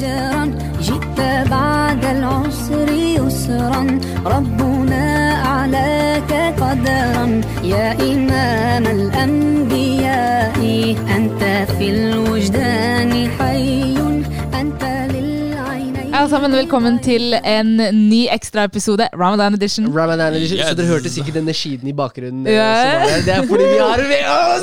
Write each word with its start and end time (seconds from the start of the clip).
أجرا 0.00 0.58
جئت 0.80 1.48
بعد 1.50 2.04
العسر 2.04 2.88
يسرا. 2.92 3.98
ربنا 4.26 5.34
أعلاك 5.46 6.32
قدرا. 6.60 7.40
يا 7.64 7.92
إمام 7.92 8.86
الأنبياء 8.86 10.60
أنت 11.16 11.70
في 11.78 11.90
الوجدان 11.90 13.10
حي. 13.10 13.10
أنت 13.10 13.10
للعينين 13.10 13.49
Alle 13.49 13.49
sammen, 16.30 16.52
velkommen 16.54 16.98
til 17.02 17.34
en 17.34 17.70
ny 18.08 18.20
ekstraepisode, 18.30 19.08
Ramadan 19.18 19.54
edition. 19.56 19.86
Ramadan 19.96 20.34
Edition, 20.36 20.58
Yes. 20.60 20.68
Så 20.70 20.74
dere 20.78 20.86
hørte 20.86 21.10
sikkert 21.10 21.36
energien 21.40 21.86
i 21.90 21.92
bakgrunnen. 21.96 22.46
Yeah. 22.46 22.56
Ja. 22.56 22.64
som 22.82 23.00
var 23.00 23.08
der. 23.10 23.22
Det 23.26 23.34
er 23.34 23.46
fordi 23.50 23.64
vi 23.64 23.78
har 23.78 23.96
med 24.10 24.24
oss 24.30 24.62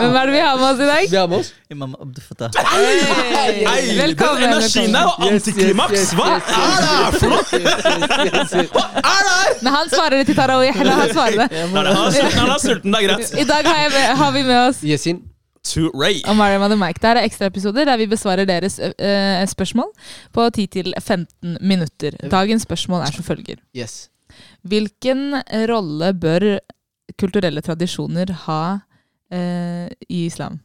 Hvem 0.00 0.16
er 0.16 0.24
det 0.26 0.34
vi 0.34 0.40
har 0.40 0.56
med 0.56 0.68
oss 0.70 0.80
i 0.80 0.88
dag? 0.90 1.04
Vi 1.10 1.16
har 1.16 1.26
med 1.28 1.38
oss 1.38 1.52
Imam 1.70 1.94
Abdul 2.00 2.24
Fattah. 2.28 2.50
Hey, 2.56 3.64
Velkommen. 3.64 3.90
den 3.90 3.98
velkommen. 4.00 4.42
energien 4.52 4.92
der 4.92 5.02
jo 5.02 5.12
antiklimaks! 5.30 6.12
Hva 6.16 6.24
er 6.26 6.38
det 6.40 6.88
her 6.90 7.12
for 7.20 7.28
noe? 7.30 7.44
Men 9.62 9.72
han 9.74 9.86
svarer 9.92 10.16
det 10.18 10.26
til 10.26 10.36
Tarawih. 10.40 10.80
Eller 10.80 10.92
han 11.02 11.08
svarer 11.12 11.36
det. 11.44 11.48
Han 11.74 11.86
er 11.86 11.94
sulten, 12.10 12.38
han 12.38 12.50
er 12.50 12.58
sulten, 12.64 12.92
det 12.92 13.02
er 13.02 13.08
greit. 13.08 13.34
I 13.40 13.44
dag 13.52 13.62
har, 13.68 13.82
jeg 13.84 13.90
med, 13.98 14.16
har 14.22 14.32
vi 14.32 14.42
med 14.48 14.58
oss 14.68 14.80
Yesin. 14.84 15.20
To 15.64 15.90
Ray. 15.94 16.22
og 16.24 16.36
Mariam 16.36 16.62
og 16.64 16.70
the 16.72 16.78
Mike. 16.80 17.00
Dette 17.02 17.20
er 17.20 17.28
ekstraepisoder 17.28 17.84
der 17.84 17.98
vi 18.00 18.06
besvarer 18.08 18.48
deres 18.48 18.78
uh, 18.80 19.44
spørsmål 19.46 19.90
på 20.32 20.46
10-15 20.56 21.58
minutter. 21.60 22.16
Dagens 22.32 22.62
spørsmål 22.62 23.04
er 23.04 23.12
som 23.12 23.24
følger. 23.24 23.60
Yes. 23.76 24.08
Hvilken 24.62 25.34
rolle 25.70 26.14
bør 26.14 26.58
kulturelle 27.18 27.60
tradisjoner 27.60 28.32
ha 28.46 28.62
uh, 29.34 29.86
i 30.08 30.24
islam? 30.26 30.60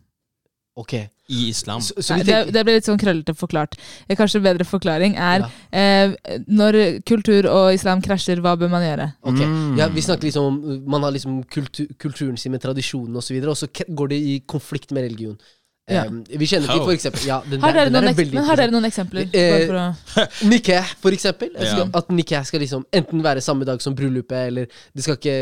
Ok. 0.75 0.93
I 1.27 1.47
islam. 1.49 1.81
Så, 1.81 1.95
så 2.05 2.15
Nei, 2.19 2.23
det, 2.27 2.39
det 2.53 2.61
ble 2.67 2.75
litt 2.77 2.85
sånn 2.85 2.99
krøllete 3.01 3.33
forklart. 3.33 3.73
Kanskje 4.13 4.43
bedre 4.45 4.65
forklaring 4.67 5.15
er 5.17 5.47
eh, 5.73 6.13
når 6.45 6.77
kultur 7.09 7.47
og 7.49 7.73
islam 7.73 8.03
krasjer, 8.05 8.41
hva 8.45 8.53
bør 8.59 8.69
man 8.69 8.85
gjøre? 8.85 9.07
Ok, 9.25 9.41
Mm. 9.45 9.77
ja, 9.79 9.87
Vi 9.89 10.01
snakker 10.05 10.29
liksom 10.29 10.45
om 10.45 10.83
Man 10.89 11.03
har 11.03 11.11
liksom 11.15 11.43
kultur, 11.49 11.87
kulturen 11.97 12.37
sin 12.37 12.51
med 12.53 12.61
tradisjonen 12.61 13.15
osv., 13.15 13.17
og, 13.17 13.23
så 13.23 13.33
videre, 13.33 13.49
og 13.49 13.57
så 13.57 13.67
går 13.89 14.09
det 14.13 14.19
i 14.21 14.39
konflikt 14.45 14.91
med 14.91 15.07
religion. 15.09 15.37
Ja. 15.85 16.07
Um, 16.09 16.23
vi 16.25 16.47
kjenner 16.49 16.65
til 16.65 16.79
for 16.81 16.95
eksempel 16.95 17.27
ja, 17.27 17.35
den 17.45 17.61
Har 17.61 17.75
dere, 17.75 17.91
den 17.93 17.93
der 17.93 18.07
noen, 18.09 18.29
men 18.33 18.45
har 18.47 18.57
dere 18.57 18.73
noen 18.73 18.87
eksempler? 18.87 19.27
Eh, 19.37 19.67
Bare 19.69 20.79
for 20.97 21.13
eksempel. 21.17 21.51
Skal, 21.53 21.83
Ja. 21.83 21.83
At 21.99 22.07
Nikkei 22.09 22.39
skal 22.47 22.63
liksom 22.63 22.87
enten 22.89 23.21
være 23.21 23.41
samme 23.45 23.67
dag 23.69 23.81
som 23.83 23.93
bryllupet, 23.93 24.47
eller 24.49 24.65
det 24.65 25.03
skal 25.05 25.19
ikke 25.19 25.35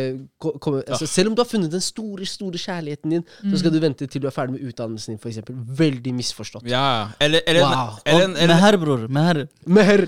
komme 0.59 0.81
altså, 0.83 1.07
Selv 1.07 1.29
om 1.31 1.37
du 1.37 1.39
har 1.39 1.47
funnet 1.47 1.71
den 1.71 1.79
store, 1.83 2.27
store 2.27 2.59
kjærligheten 2.59 3.15
din, 3.15 3.23
så 3.53 3.61
skal 3.61 3.71
du 3.71 3.79
vente 3.79 4.03
til 4.07 4.19
du 4.19 4.27
er 4.27 4.35
ferdig 4.35 4.57
med 4.57 4.67
utdannelsen 4.67 5.15
din, 5.15 5.21
eksempel. 5.31 5.55
Veldig 5.79 6.13
misforstått. 6.19 6.67
Ja, 6.67 7.07
eller 7.23 7.39
Eller, 7.47 7.61
Wow. 7.63 7.95
eller, 8.05 8.23
eller, 8.23 8.43
eller, 8.43 8.55
Meher, 8.59 8.77
bror. 8.77 9.07
Meher. 9.07 9.47
Meher! 9.65 10.05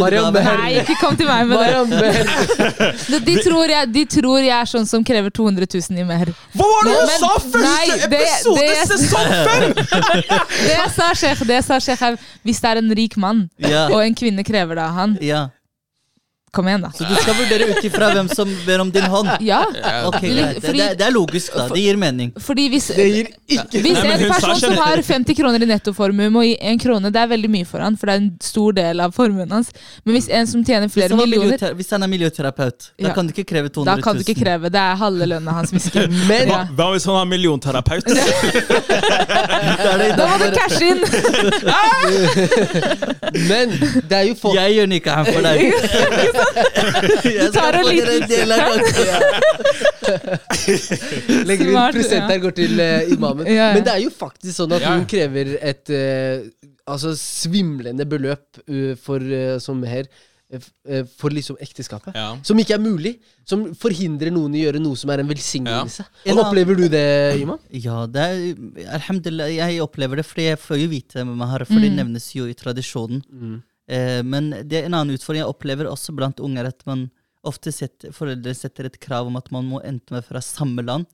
Mariam 0.00 0.32
Meher. 0.34 0.58
Nei, 0.60 0.74
ikke 0.82 0.98
kom 1.00 1.16
til 1.16 1.26
meg 1.30 1.48
med 1.48 1.64
det. 1.64 1.96
Mariam 1.96 3.24
De, 3.28 3.38
tror 3.40 3.72
jeg, 3.72 3.92
de 3.94 4.04
tror 4.04 4.38
jeg 4.44 4.52
er 4.58 4.68
sånn 4.68 4.86
som 4.86 5.04
krever 5.04 5.32
200 5.32 5.64
000 5.64 6.04
i 6.04 6.06
mer. 6.12 6.34
Hva 6.52 6.68
var 6.74 6.90
det 6.90 7.00
du 7.00 7.16
sa 7.24 7.32
første 7.40 7.98
episode, 8.10 8.70
sesong 8.92 9.34
fem?! 9.48 9.77
Det 9.78 10.80
sa, 10.94 11.12
sjef, 11.14 11.44
det 11.48 11.60
sa, 11.66 11.78
sjef 11.82 12.02
hvis 12.46 12.60
det 12.62 12.70
er 12.70 12.80
en 12.82 12.92
rik 12.98 13.16
mann, 13.20 13.46
og 13.92 14.00
en 14.02 14.14
kvinne 14.18 14.44
krever 14.46 14.78
det 14.78 14.84
av 14.84 14.96
han, 14.98 15.16
ja. 15.24 15.46
Kom 16.58 16.66
igjen, 16.70 16.82
da. 16.88 16.92
Så 16.98 17.02
du 17.08 17.14
skal 17.22 17.34
vurdere 17.38 17.64
ut 17.70 17.80
ifra 17.86 18.06
hvem 18.16 18.28
som 18.34 18.46
ber 18.66 18.78
om 18.84 18.90
din 18.94 19.06
hånd? 19.14 19.30
Ja, 19.46 19.62
Okay. 20.08 20.30
Det, 20.34 20.44
det, 20.62 20.72
det 20.98 21.04
er 21.06 21.10
logisk, 21.14 21.52
da. 21.54 21.64
Det 21.70 21.80
gir 21.82 21.96
mening. 22.00 22.30
fordi 22.42 22.64
hvis 22.72 22.86
Det 22.96 23.04
gir 23.08 23.26
ikke 23.54 23.80
Hvis 23.84 23.98
en 24.02 24.22
person 24.30 24.56
som 24.60 24.74
har 24.80 24.96
50 25.04 25.34
kroner 25.38 25.60
i 25.62 25.66
nettoformue 25.70 26.28
må 26.34 26.40
gi 26.46 26.54
en 26.70 26.78
krone, 26.82 27.08
det 27.14 27.20
er 27.22 27.28
veldig 27.30 27.50
mye 27.52 27.66
for 27.68 27.78
han, 27.84 27.94
for 28.00 28.06
det 28.10 28.14
er 28.16 28.20
en 28.24 28.30
stor 28.42 28.70
del 28.76 28.96
av 29.04 29.10
formuen 29.16 29.50
hans. 29.54 29.68
Men 30.04 30.12
hvis 30.16 30.28
en 30.34 30.46
som 30.50 30.60
tjener 30.66 30.88
flere 30.92 31.12
hvis 31.14 31.20
millioner, 31.22 31.46
miljøter- 31.54 31.74
hvis 31.78 31.90
han 31.94 32.02
er 32.06 32.10
miljøterapeut, 32.12 32.78
Ja. 32.98 33.04
da 33.08 33.12
kan 33.14 33.24
du 33.28 33.32
ikke 33.34 33.46
kreve 33.52 33.68
200 33.68 33.84
000. 33.84 33.88
da 33.88 33.94
kan 34.02 34.12
du 34.16 34.20
ikke 34.26 34.38
kreve. 34.42 34.66
Det 34.74 34.80
er 34.82 34.94
halve 35.02 35.24
lønna 35.32 35.50
hans. 35.58 35.70
Men 36.28 36.44
Ja. 36.48 36.60
Hva 36.78 36.86
hvis 36.94 37.04
han 37.08 37.16
er 37.22 37.26
millionterapeut? 37.34 38.06
Da 39.78 39.90
Da 40.18 40.24
må 40.26 40.34
du 40.42 40.48
cashe 40.56 40.84
inn! 40.88 41.00
Men 43.48 43.66
det 44.08 44.16
er 44.16 44.24
jo 44.30 44.34
folk 44.40 44.54
Jeg 44.56 44.68
gjør 44.78 44.86
nikahen 44.90 45.26
for 45.28 45.40
deg. 45.44 45.58
Jeg 47.38 47.48
tar 47.54 47.72
en 47.78 47.86
liten- 47.88 48.26
legger 51.48 51.70
inn 51.72 51.92
prosent 51.94 52.30
her, 52.30 52.40
går 52.42 52.54
til 52.56 52.80
uh, 52.80 53.12
imamen. 53.14 53.46
Ja, 53.48 53.54
ja. 53.70 53.74
Men 53.76 53.84
det 53.86 53.92
er 53.94 54.02
jo 54.06 54.10
faktisk 54.14 54.54
sånn 54.60 54.72
at 54.76 54.82
Ja. 54.84 54.88
noen 54.94 55.06
krever 55.10 55.46
et 55.60 55.86
uh, 55.92 56.48
altså 56.88 57.14
svimlende 57.18 58.04
beløp 58.08 58.46
uh, 58.68 58.94
for 59.00 59.20
uh, 59.22 59.58
som 59.62 59.82
her 59.88 60.04
for 61.20 61.28
liksom 61.28 61.58
ekteskapet. 61.60 62.14
Ja. 62.16 62.30
Som 62.40 62.56
ikke 62.56 62.72
er 62.78 62.80
mulig. 62.80 63.18
Som 63.44 63.66
forhindrer 63.76 64.30
noen 64.32 64.54
i 64.56 64.62
å 64.62 64.64
gjøre 64.70 64.80
noe 64.80 64.96
som 64.96 65.10
er 65.12 65.20
en 65.20 65.28
velsignelse. 65.28 66.06
Ja. 66.24 66.32
Opplever 66.40 66.72
du 66.78 66.86
det, 66.88 67.36
Iman? 67.42 67.58
Ja, 67.68 68.06
det 68.08 68.22
er 68.24 68.56
Alhamdulillah, 68.96 69.50
jeg 69.52 69.76
opplever 69.84 70.16
det 70.16 70.24
fordi 70.24 70.46
jeg 70.46 70.56
får 70.62 70.80
jo 70.80 70.86
vite 70.88 71.18
det 71.20 71.26
med 71.28 71.36
meg 71.42 71.52
her, 71.52 71.66
for 71.68 71.76
det 71.84 71.90
nevnes 71.92 72.30
jo 72.32 72.48
i 72.48 72.56
tradisjonen. 72.56 73.20
Eh, 73.88 74.20
men 74.24 74.50
det 74.68 74.82
er 74.82 74.88
en 74.88 74.98
annen 74.98 75.16
utfordring 75.16 75.42
jeg 75.42 75.52
opplever 75.52 75.88
også 75.88 76.14
blant 76.16 76.42
unger, 76.44 76.68
at 76.68 76.84
man 76.88 77.08
ofte 77.46 77.72
setter, 77.72 78.12
foreldre 78.12 78.52
setter 78.56 78.88
et 78.88 78.98
krav 79.00 79.28
om 79.30 79.38
at 79.40 79.48
man 79.54 79.68
må 79.68 79.80
enten 79.86 80.18
være 80.18 80.26
fra 80.26 80.42
samme 80.44 80.84
land. 80.84 81.08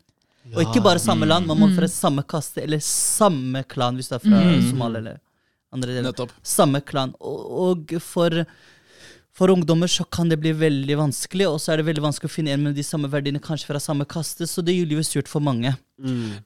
Og 0.53 0.61
ikke 0.61 0.83
bare 0.85 1.01
samme 1.01 1.27
land, 1.29 1.47
man 1.49 1.61
må 1.61 1.71
fra 1.73 1.89
samme 1.89 2.25
kaste 2.29 2.61
eller 2.65 2.83
samme 2.85 3.63
klan, 3.69 3.97
hvis 3.97 4.11
du 4.11 4.19
er 4.19 4.25
fra 4.25 4.41
Somalia 4.67 5.01
eller 5.01 5.21
andre 5.73 5.95
deler. 5.95 6.11
Nettopp. 6.11 6.35
Samme 6.45 6.83
klan. 6.85 7.15
Og, 7.25 7.47
og 7.65 7.95
for, 8.05 8.43
for 9.35 9.51
ungdommer 9.51 9.91
så 9.91 10.05
kan 10.05 10.29
det 10.31 10.39
bli 10.43 10.53
veldig 10.55 10.99
vanskelig, 11.01 11.49
og 11.51 11.59
så 11.63 11.73
er 11.73 11.81
det 11.81 11.89
veldig 11.89 12.05
vanskelig 12.05 12.31
å 12.31 12.35
finne 12.35 12.55
en 12.55 12.69
med 12.69 12.77
de 12.79 12.85
samme 12.87 13.11
verdiene, 13.11 13.43
kanskje 13.43 13.73
fra 13.73 13.83
samme 13.83 14.07
kaste, 14.07 14.47
så 14.47 14.63
det 14.63 14.77
gjør 14.77 14.93
livet 14.93 15.09
surt 15.09 15.31
for 15.31 15.43
mange. 15.43 15.75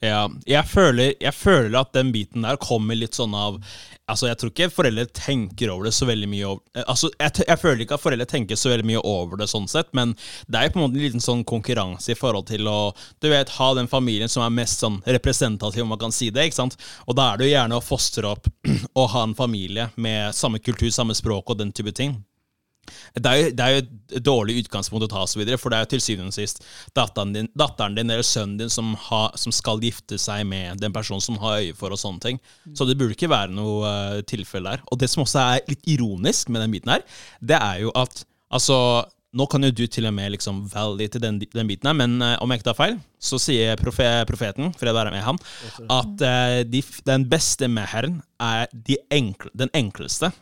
Ja, 0.04 0.26
jeg 0.44 0.68
føler, 0.68 1.14
jeg 1.16 1.32
føler 1.32 1.78
at 1.80 1.94
den 1.96 2.10
biten 2.12 2.44
der 2.44 2.58
kommer 2.60 2.98
litt 2.98 3.16
sånn 3.16 3.32
av 3.32 3.56
Altså, 4.08 4.26
Jeg 4.28 4.36
tror 4.40 4.50
ikke 4.52 4.66
foreldre 4.72 5.06
tenker 5.16 5.70
over 5.72 5.88
det 5.88 5.92
så 5.96 6.04
veldig 6.08 6.28
mye 6.28 6.44
over, 6.50 6.60
eh, 6.76 6.84
Altså, 6.84 7.08
jeg, 7.16 7.46
jeg 7.48 7.60
føler 7.60 7.82
ikke 7.84 7.96
at 7.96 8.02
foreldre 8.02 8.26
tenker 8.28 8.60
så 8.60 8.72
veldig 8.72 8.86
mye 8.90 9.00
over 9.08 9.40
det, 9.40 9.48
sånn 9.48 9.68
sett, 9.68 9.88
men 9.96 10.12
det 10.48 10.60
er 10.60 10.68
jo 10.68 10.74
på 10.74 10.80
en 10.80 10.84
måte 10.84 11.00
en 11.00 11.06
liten 11.06 11.24
sånn 11.24 11.44
konkurranse 11.48 12.12
i 12.12 12.18
forhold 12.18 12.48
til 12.52 12.68
å 12.68 12.78
du 13.24 13.28
vet, 13.32 13.52
ha 13.56 13.70
den 13.76 13.88
familien 13.88 14.32
som 14.32 14.44
er 14.44 14.52
mest 14.52 14.84
sånn 14.84 15.00
representativ, 15.08 15.84
om 15.84 15.92
man 15.92 16.00
kan 16.00 16.12
si 16.12 16.28
det. 16.28 16.44
ikke 16.48 16.60
sant? 16.60 16.76
Og 17.08 17.16
da 17.16 17.30
er 17.32 17.40
det 17.40 17.48
jo 17.48 17.54
gjerne 17.56 17.80
å 17.80 17.84
fostre 17.84 18.28
opp 18.28 18.48
og 19.00 19.12
ha 19.16 19.24
en 19.24 19.36
familie 19.36 19.88
med 19.96 20.36
samme 20.36 20.60
kultur, 20.60 20.90
samme 20.92 21.16
språk 21.16 21.52
og 21.52 21.60
den 21.60 21.72
type 21.72 21.96
ting. 21.96 22.16
Det 23.14 23.26
er, 23.30 23.40
jo, 23.40 23.50
det 23.58 23.64
er 23.64 23.74
jo 23.74 23.82
et 23.82 24.24
dårlig 24.24 24.58
utgangspunkt 24.62 25.06
å 25.06 25.10
ta, 25.10 25.24
og 25.24 25.30
så 25.30 25.40
videre, 25.40 25.58
for 25.60 25.72
det 25.72 25.78
er 25.78 25.86
jo 25.86 25.90
til 25.94 26.04
syvende 26.04 26.32
og 26.32 26.38
sist 26.38 26.62
datteren 26.96 27.34
din, 27.34 27.50
datteren 27.58 27.98
din 27.98 28.10
eller 28.12 28.26
sønnen 28.26 28.58
din 28.60 28.72
som, 28.72 28.94
ha, 29.08 29.24
som 29.38 29.54
skal 29.54 29.82
gifte 29.84 30.18
seg 30.20 30.46
med 30.48 30.80
den 30.82 30.94
personen 30.94 31.24
som 31.24 31.38
har 31.42 31.62
øye 31.62 31.76
for, 31.78 31.94
og 31.94 32.00
sånne 32.00 32.24
ting. 32.24 32.40
Så 32.76 32.86
det 32.88 32.98
burde 32.98 33.16
ikke 33.16 33.30
være 33.32 33.54
noe 33.54 33.92
uh, 33.92 34.24
tilfelle 34.28 34.76
der. 34.76 34.82
Og 34.88 35.00
det 35.00 35.10
som 35.12 35.24
også 35.24 35.44
er 35.44 35.70
litt 35.70 35.86
ironisk 35.88 36.52
med 36.52 36.64
den 36.64 36.74
biten 36.74 36.96
her, 36.96 37.06
det 37.40 37.60
er 37.60 37.84
jo 37.84 37.94
at 37.98 38.24
altså 38.48 38.78
nå 39.36 39.44
kan 39.50 39.66
jo 39.66 39.70
du 39.76 39.84
til 39.90 40.08
og 40.08 40.14
med 40.16 40.32
liksom 40.32 40.62
validate 40.72 41.20
den, 41.20 41.38
den 41.52 41.68
biten 41.68 41.88
her, 41.90 41.96
men 41.96 42.16
uh, 42.24 42.34
om 42.42 42.50
jeg 42.50 42.60
ikke 42.60 42.70
tar 42.70 42.78
feil, 42.78 42.98
så 43.20 43.38
sier 43.42 43.78
profe, 43.80 44.06
profeten, 44.28 44.72
for 44.72 44.88
jeg 44.88 44.96
være 44.96 45.12
med 45.12 45.24
han, 45.26 45.40
at 45.84 46.24
uh, 46.24 46.60
de, 46.64 46.82
den 47.08 47.26
beste 47.28 47.68
meheren 47.70 48.22
er 48.40 48.70
de 48.72 48.96
enkle, 49.12 49.52
den 49.58 49.72
enkleste. 49.76 50.32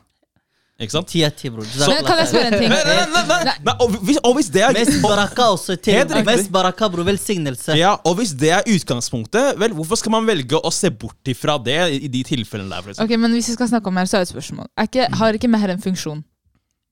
Ikke 0.77 0.93
sant? 0.93 1.09
Ti 1.09 1.23
av 1.25 1.33
ti, 1.33 1.49
bror. 1.49 1.65
Men 1.65 2.03
kan 2.05 2.19
jeg 2.21 2.29
spørre 2.29 2.49
en 2.51 2.55
ting? 2.61 2.69
Nei, 2.69 2.81
nei, 2.85 3.21
nei, 3.31 3.53
nei, 3.65 3.75
og, 3.81 3.95
hvis, 4.05 4.19
og 4.29 4.35
hvis 4.37 4.51
det 4.53 4.61
er 4.67 4.75
Mest 4.77 4.99
baraka 5.01 5.47
også 5.55 5.77
til. 5.81 6.13
Mest 6.27 6.51
baraka, 6.53 6.89
bror. 6.93 7.07
Velsignelse. 7.09 7.79
ja, 7.81 7.95
og 8.05 8.19
hvis 8.19 8.35
det 8.37 8.51
er 8.59 8.69
utgangspunktet, 8.75 9.57
vel, 9.63 9.73
hvorfor 9.79 9.97
skal 9.97 10.13
man 10.19 10.29
velge 10.29 10.61
å 10.61 10.73
se 10.75 10.91
bort 10.93 11.33
ifra 11.33 11.57
det 11.57 11.79
i 11.97 12.11
de 12.13 12.21
tilfellene 12.29 12.69
der? 12.75 12.85
For 12.85 12.93
eksempel? 12.93 13.09
Ok, 13.17 13.23
men 13.25 13.33
Hvis 13.39 13.49
vi 13.49 13.57
skal 13.57 13.73
snakke 13.73 13.89
om 13.89 13.97
mer, 13.97 14.05
så 14.11 14.19
er 14.21 14.27
det 14.27 14.29
et 14.29 14.35
spørsmål. 14.35 14.69
Er 14.77 14.91
ikke, 14.91 15.09
har 15.17 15.41
ikke 15.41 15.53
meher 15.57 15.73
en 15.79 15.81
funksjon? 15.81 16.21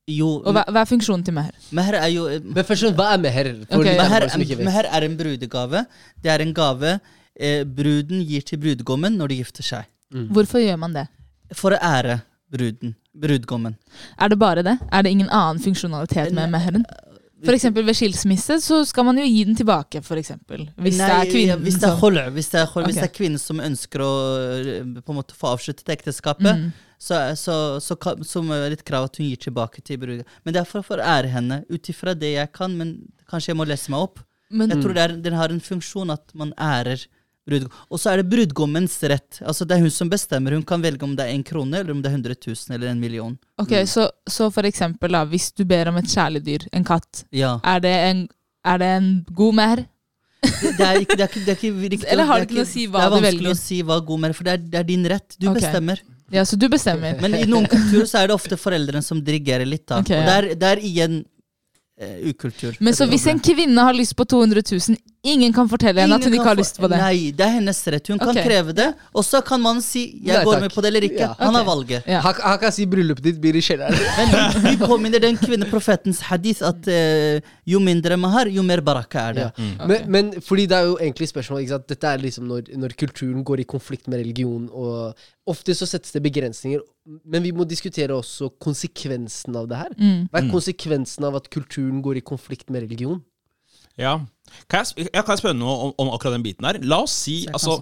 Jo, 0.09 0.31
Og 0.45 0.53
hva, 0.53 0.65
hva 0.69 0.83
er 0.85 0.89
funksjonen 0.89 1.25
til 1.25 1.33
meher? 1.37 1.53
meher 1.73 1.97
er 1.97 2.11
jo 2.13 2.25
Men 2.43 2.65
først, 2.65 2.89
hva 2.97 3.13
er 3.15 3.21
meher? 3.21 3.55
Okay. 3.69 3.95
Meher, 4.01 4.29
meher 4.65 4.89
er 4.97 5.07
en 5.07 5.15
brudegave. 5.21 5.85
Det 6.25 6.33
er 6.33 6.45
en 6.45 6.53
gave 6.57 6.99
eh, 7.37 7.65
bruden 7.65 8.25
gir 8.25 8.45
til 8.49 8.61
brudgommen 8.65 9.17
når 9.21 9.33
de 9.33 9.43
gifter 9.45 9.65
seg. 9.75 9.89
Hvorfor 10.33 10.61
gjør 10.65 10.77
man 10.81 10.93
det? 10.97 11.07
For 11.57 11.77
å 11.77 11.81
ære 11.85 12.23
bruden. 12.52 12.94
Brudgommen. 13.14 13.76
Er 14.19 14.29
det 14.29 14.38
bare 14.38 14.62
det? 14.67 14.79
Er 14.93 15.02
det 15.02 15.11
ingen 15.14 15.31
annen 15.31 15.62
funksjonalitet 15.62 16.32
med 16.35 16.50
meheren? 16.50 16.87
For 17.44 17.52
eksempel 17.52 17.85
ved 17.85 17.96
skilsmisse 17.99 18.56
så 18.64 18.81
skal 18.88 19.05
man 19.08 19.19
jo 19.20 19.25
gi 19.26 19.43
den 19.44 19.56
tilbake, 19.58 20.00
for 20.05 20.17
eksempel. 20.20 20.64
Hvis 20.81 20.96
det 21.00 21.11
er 21.12 21.29
kvinnen 21.29 21.61
hvis 21.64 21.76
det 21.81 21.91
er 21.91 21.99
som 22.00 22.32
hvis 22.32 22.49
det 22.52 22.61
er, 22.61 22.69
okay. 22.70 22.87
hvis 22.87 23.00
det 23.00 23.06
er 23.08 23.14
kvinnen 23.19 23.43
som 23.43 23.61
ønsker 23.61 24.05
å 24.05 24.12
eh, 24.62 24.87
på 25.05 25.12
en 25.12 25.19
måte 25.19 25.37
få 25.37 25.52
avsluttet 25.55 25.93
ekteskapet, 25.96 26.55
Mm. 26.55 26.70
så, 26.99 27.19
så, 27.37 27.55
så, 27.81 27.96
så 28.25 28.43
må 28.43 28.55
det 28.55 28.62
være 28.62 28.79
et 28.79 28.85
krav 28.85 29.08
at 29.08 29.19
hun 29.19 29.26
gir 29.26 29.41
tilbake 29.41 29.82
til 29.85 29.99
bruden. 30.00 30.25
Men 30.44 30.55
det 30.55 30.62
er 30.62 30.69
for, 30.69 30.87
for 30.87 31.02
å 31.02 31.08
ære 31.17 31.32
henne, 31.35 31.64
ut 31.69 31.91
ifra 31.91 32.14
det 32.17 32.32
jeg 32.37 32.52
kan, 32.56 32.76
men 32.79 32.96
kanskje 33.29 33.52
jeg 33.52 33.58
må 33.61 33.67
lese 33.69 33.93
meg 33.93 34.06
opp. 34.06 34.23
Men 34.50 34.70
Jeg 34.70 34.85
tror 34.85 35.00
er, 35.00 35.17
den 35.20 35.37
har 35.37 35.52
en 35.52 35.61
funksjon 35.61 36.14
at 36.14 36.32
man 36.38 36.55
ærer. 36.61 37.05
Og 37.44 38.00
så 38.00 38.11
er 38.14 38.23
det 38.23 38.31
brudgommens 38.32 38.94
rett. 39.11 39.41
Altså 39.44 39.67
Det 39.69 39.76
er 39.76 39.82
hun 39.85 39.91
som 39.93 40.08
bestemmer. 40.08 40.55
Hun 40.56 40.62
kan 40.64 40.81
velge 40.82 41.05
om 41.05 41.14
det 41.17 41.26
er 41.26 41.35
en 41.35 41.43
krone, 41.44 41.76
eller 41.82 41.93
om 41.93 42.00
det 42.00 42.08
er 42.08 42.17
100 42.17 42.37
000 42.46 42.76
eller 42.76 42.88
en 42.88 43.00
million. 43.00 43.35
Ok, 43.61 43.75
så, 43.87 44.06
så 44.31 44.49
for 44.50 44.64
eksempel, 44.64 45.12
da, 45.12 45.25
hvis 45.29 45.50
du 45.52 45.64
ber 45.69 45.91
om 45.93 45.99
et 46.00 46.08
kjæledyr, 46.08 46.69
en 46.73 46.85
katt, 46.88 47.25
Ja. 47.32 47.58
er 47.64 47.81
det 47.85 47.93
en, 48.11 48.23
er 48.64 48.79
det 48.81 48.88
en 48.96 49.11
god 49.35 49.55
mer? 49.55 49.85
Det, 50.44 50.73
det, 50.79 50.87
er 50.87 50.99
ikke, 51.00 51.17
det, 51.17 51.23
er 51.25 51.29
ikke, 51.29 51.41
det 51.44 51.52
er 51.52 51.56
ikke 51.61 51.88
riktig 51.93 52.08
Eller 52.12 52.25
har 52.29 52.41
det 52.41 52.49
det 52.49 52.50
ikke 52.50 52.58
noe 52.61 52.67
å 52.69 52.73
si 52.73 52.82
hva 52.87 52.99
Det 53.00 53.05
er 53.06 53.12
vanskelig 53.14 53.38
velger? 53.41 53.55
å 53.55 53.61
si 53.61 53.79
hva 53.88 54.00
god 54.12 54.20
mer 54.25 54.35
for 54.37 54.44
det 54.44 54.52
er, 54.56 54.64
det 54.75 54.81
er 54.81 54.88
din 54.88 55.06
rett. 55.08 55.37
Du 55.41 55.46
okay. 55.49 55.61
bestemmer. 55.61 56.02
Ja, 56.32 56.43
så 56.49 56.56
du 56.61 56.67
bestemmer. 56.73 57.17
Men 57.20 57.37
i 57.38 57.44
noen 57.49 57.69
kulturer 57.70 58.08
så 58.08 58.20
er 58.23 58.29
det 58.29 58.35
ofte 58.37 58.56
foreldrene 58.61 59.05
som 59.05 59.20
dirigerer 59.25 59.69
litt. 59.69 59.87
da 59.88 60.00
Okay, 60.00 60.17
Og 60.20 60.29
ja. 60.29 60.37
er, 60.41 60.49
det 60.61 60.70
er 60.75 60.82
igjen 60.85 61.19
eh, 62.00 62.29
ukultur. 62.32 62.76
Men 62.81 62.96
så 62.96 63.06
hvis 63.08 63.26
en 63.31 63.41
kvinne 63.44 63.85
har 63.88 63.96
lyst 63.96 64.17
på 64.17 64.25
200 64.29 64.64
000, 64.73 64.96
ingen 65.25 65.53
kan 65.56 65.69
fortelle 65.71 66.05
henne 66.05 66.19
at 66.19 66.26
hun 66.26 66.37
ikke 66.37 66.47
har 66.50 66.59
lyst 66.59 66.79
på 66.81 66.88
det? 66.91 66.99
Nei, 67.00 67.31
det 67.37 67.47
er 67.47 67.55
hennes 67.56 67.81
rett. 67.94 68.11
Hun 68.12 68.21
kan 68.21 68.37
kreve 68.37 68.75
det, 68.76 68.91
og 69.12 69.25
så 69.26 69.41
kan 69.44 69.61
man 69.62 69.81
si 69.82 70.05
'jeg 70.21 70.38
Nei, 70.38 70.44
går 70.44 70.61
med 70.61 70.75
på 70.75 70.85
det 70.85 70.91
eller 70.93 71.06
ikke'. 71.09 71.25
Ja. 71.25 71.35
Han 71.38 71.55
har 71.55 71.65
valget. 71.65 72.06
Ja. 72.06 72.21
Han, 72.21 72.35
han 72.43 72.59
kan 72.59 72.73
si 72.73 72.87
bryllupet 72.87 73.25
ditt 73.25 73.41
blir 73.41 73.56
i 73.56 73.62
kjelleren. 73.65 73.97
Men 74.55 74.62
vi 74.69 74.76
påminner 74.85 75.21
den 75.21 75.37
kvinneprofetens 75.37 76.21
hadith 76.29 76.62
at 76.62 76.88
uh, 76.88 77.41
jo 77.67 77.81
mindre 77.81 78.17
man 78.17 78.31
har, 78.31 78.47
jo 78.47 78.62
mer 78.62 78.81
baraka 78.81 79.29
er 79.31 79.32
det. 79.32 79.49
Ja. 79.56 79.87
Men, 79.87 80.11
men 80.11 80.32
fordi 80.43 80.67
det 80.67 80.76
er 80.76 80.88
jo 80.91 80.99
egentlig 81.00 81.29
spørsmål 81.29 81.65
ikke 81.65 81.75
sant? 81.77 81.88
Dette 81.88 82.06
er 82.06 82.19
liksom 82.23 82.49
når, 82.49 82.70
når 82.77 82.97
kulturen 82.99 83.44
går 83.44 83.65
i 83.65 83.69
konflikt 83.69 84.09
med 84.09 84.20
religion. 84.20 84.69
Og 84.73 85.15
ofte 85.47 85.75
så 85.77 85.88
settes 85.88 86.12
det 86.15 86.23
begrensninger, 86.25 86.81
men 87.25 87.44
vi 87.44 87.53
må 87.53 87.67
diskutere 87.69 88.17
også 88.17 88.50
konsekvensen 88.62 89.56
av 89.56 89.69
det 89.69 89.81
her. 89.81 89.93
Mm. 89.99 90.27
Hva 90.31 90.41
er 90.41 90.50
konsekvensen 90.53 91.29
av 91.29 91.37
at 91.41 91.50
kulturen 91.53 92.03
går 92.05 92.20
i 92.20 92.25
konflikt 92.25 92.70
med 92.70 92.87
religion? 92.87 93.23
Ja. 94.00 94.19
Kan 94.71 94.85
jeg, 94.85 95.09
jeg 95.12 95.25
kan 95.29 95.39
spørre 95.41 95.56
noe 95.59 95.75
om, 95.89 95.95
om 96.05 96.12
akkurat 96.15 96.37
den 96.37 96.45
biten 96.47 96.67
der? 96.67 96.79
La 96.89 97.03
oss 97.05 97.15
si 97.25 97.41
jeg 97.45 97.53
altså. 97.55 97.79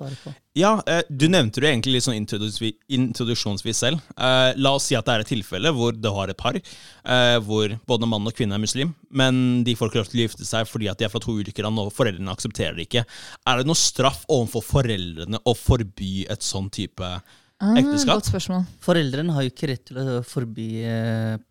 Ja, 0.58 0.74
eh, 0.86 1.00
Du 1.08 1.26
nevnte 1.32 1.62
det 1.62 1.70
egentlig 1.70 1.94
litt 1.94 2.04
sånn 2.04 2.19
introduksjonsvis, 2.19 2.74
introduksjonsvis 2.92 3.78
selv. 3.84 4.02
Eh, 4.16 4.52
la 4.60 4.72
oss 4.76 4.90
si 4.90 4.96
at 4.98 5.06
det 5.08 5.14
er 5.14 5.24
et 5.24 5.30
tilfelle 5.32 5.72
hvor 5.72 5.96
det 5.96 6.12
har 6.12 6.28
et 6.32 6.36
par, 6.40 6.58
eh, 6.58 7.36
hvor 7.46 7.72
både 7.88 8.08
mann 8.10 8.26
og 8.28 8.34
kvinne 8.36 8.58
er 8.58 8.62
muslim, 8.62 8.94
men 9.10 9.62
de 9.64 9.74
får 9.78 9.88
ikke 9.92 10.02
lov 10.02 10.10
til 10.12 10.20
å 10.20 10.26
gifte 10.26 10.48
seg 10.48 10.69
fordi 10.69 10.90
at 10.92 11.00
de 11.00 11.06
er 11.08 11.12
fra 11.12 11.22
to 11.24 11.36
ulike 11.38 11.64
land, 11.64 11.80
og 11.80 11.92
foreldrene 11.96 12.34
aksepterer 12.34 12.76
det 12.76 12.88
ikke. 12.90 13.06
Er 13.48 13.62
det 13.62 13.69
noe 13.70 13.80
straff 13.80 14.26
overfor 14.28 14.66
foreldrene 14.74 15.40
å 15.48 15.56
forby 15.56 16.26
et 16.32 16.44
sånn 16.44 16.69
type 16.72 17.14
Ah, 17.62 17.76
Ekteskap? 17.78 18.16
Godt 18.19 18.26
spørsmål. 18.26 18.64
Foreldrene 18.82 19.34
har 19.36 19.44
jo 19.46 19.50
ikke 19.52 19.69
rett 19.70 19.84
til 19.86 19.98
å 20.02 20.16
forby 20.26 20.64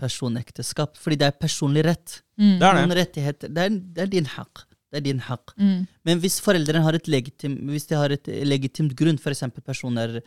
personekteskap, 0.01 0.97
fordi 1.00 1.18
det 1.21 1.29
er 1.29 1.38
personlig 1.39 1.85
rett. 1.88 2.18
Mm. 2.35 2.57
Det 2.59 2.68
er 2.68 2.77
Noen 2.79 2.91
det. 2.91 2.97
rettigheter. 3.00 3.53
Det 3.56 3.63
er, 3.63 3.77
det 3.95 4.03
er 4.06 4.12
din 4.12 4.27
haq. 4.33 4.65
Det 4.91 4.99
er 4.99 5.05
din 5.05 5.21
haq. 5.23 5.53
Mm. 5.55 5.85
Men 6.07 6.21
hvis 6.23 6.41
foreldrene 6.43 6.83
har 6.83 6.97
et 6.97 7.07
legitim, 7.07 7.55
hvis 7.71 7.88
de 7.88 7.95
har 7.95 8.11
et 8.11 8.27
legitimt 8.43 8.95
grunn, 8.97 9.19
f.eks. 9.19 9.45
personer 9.63 10.19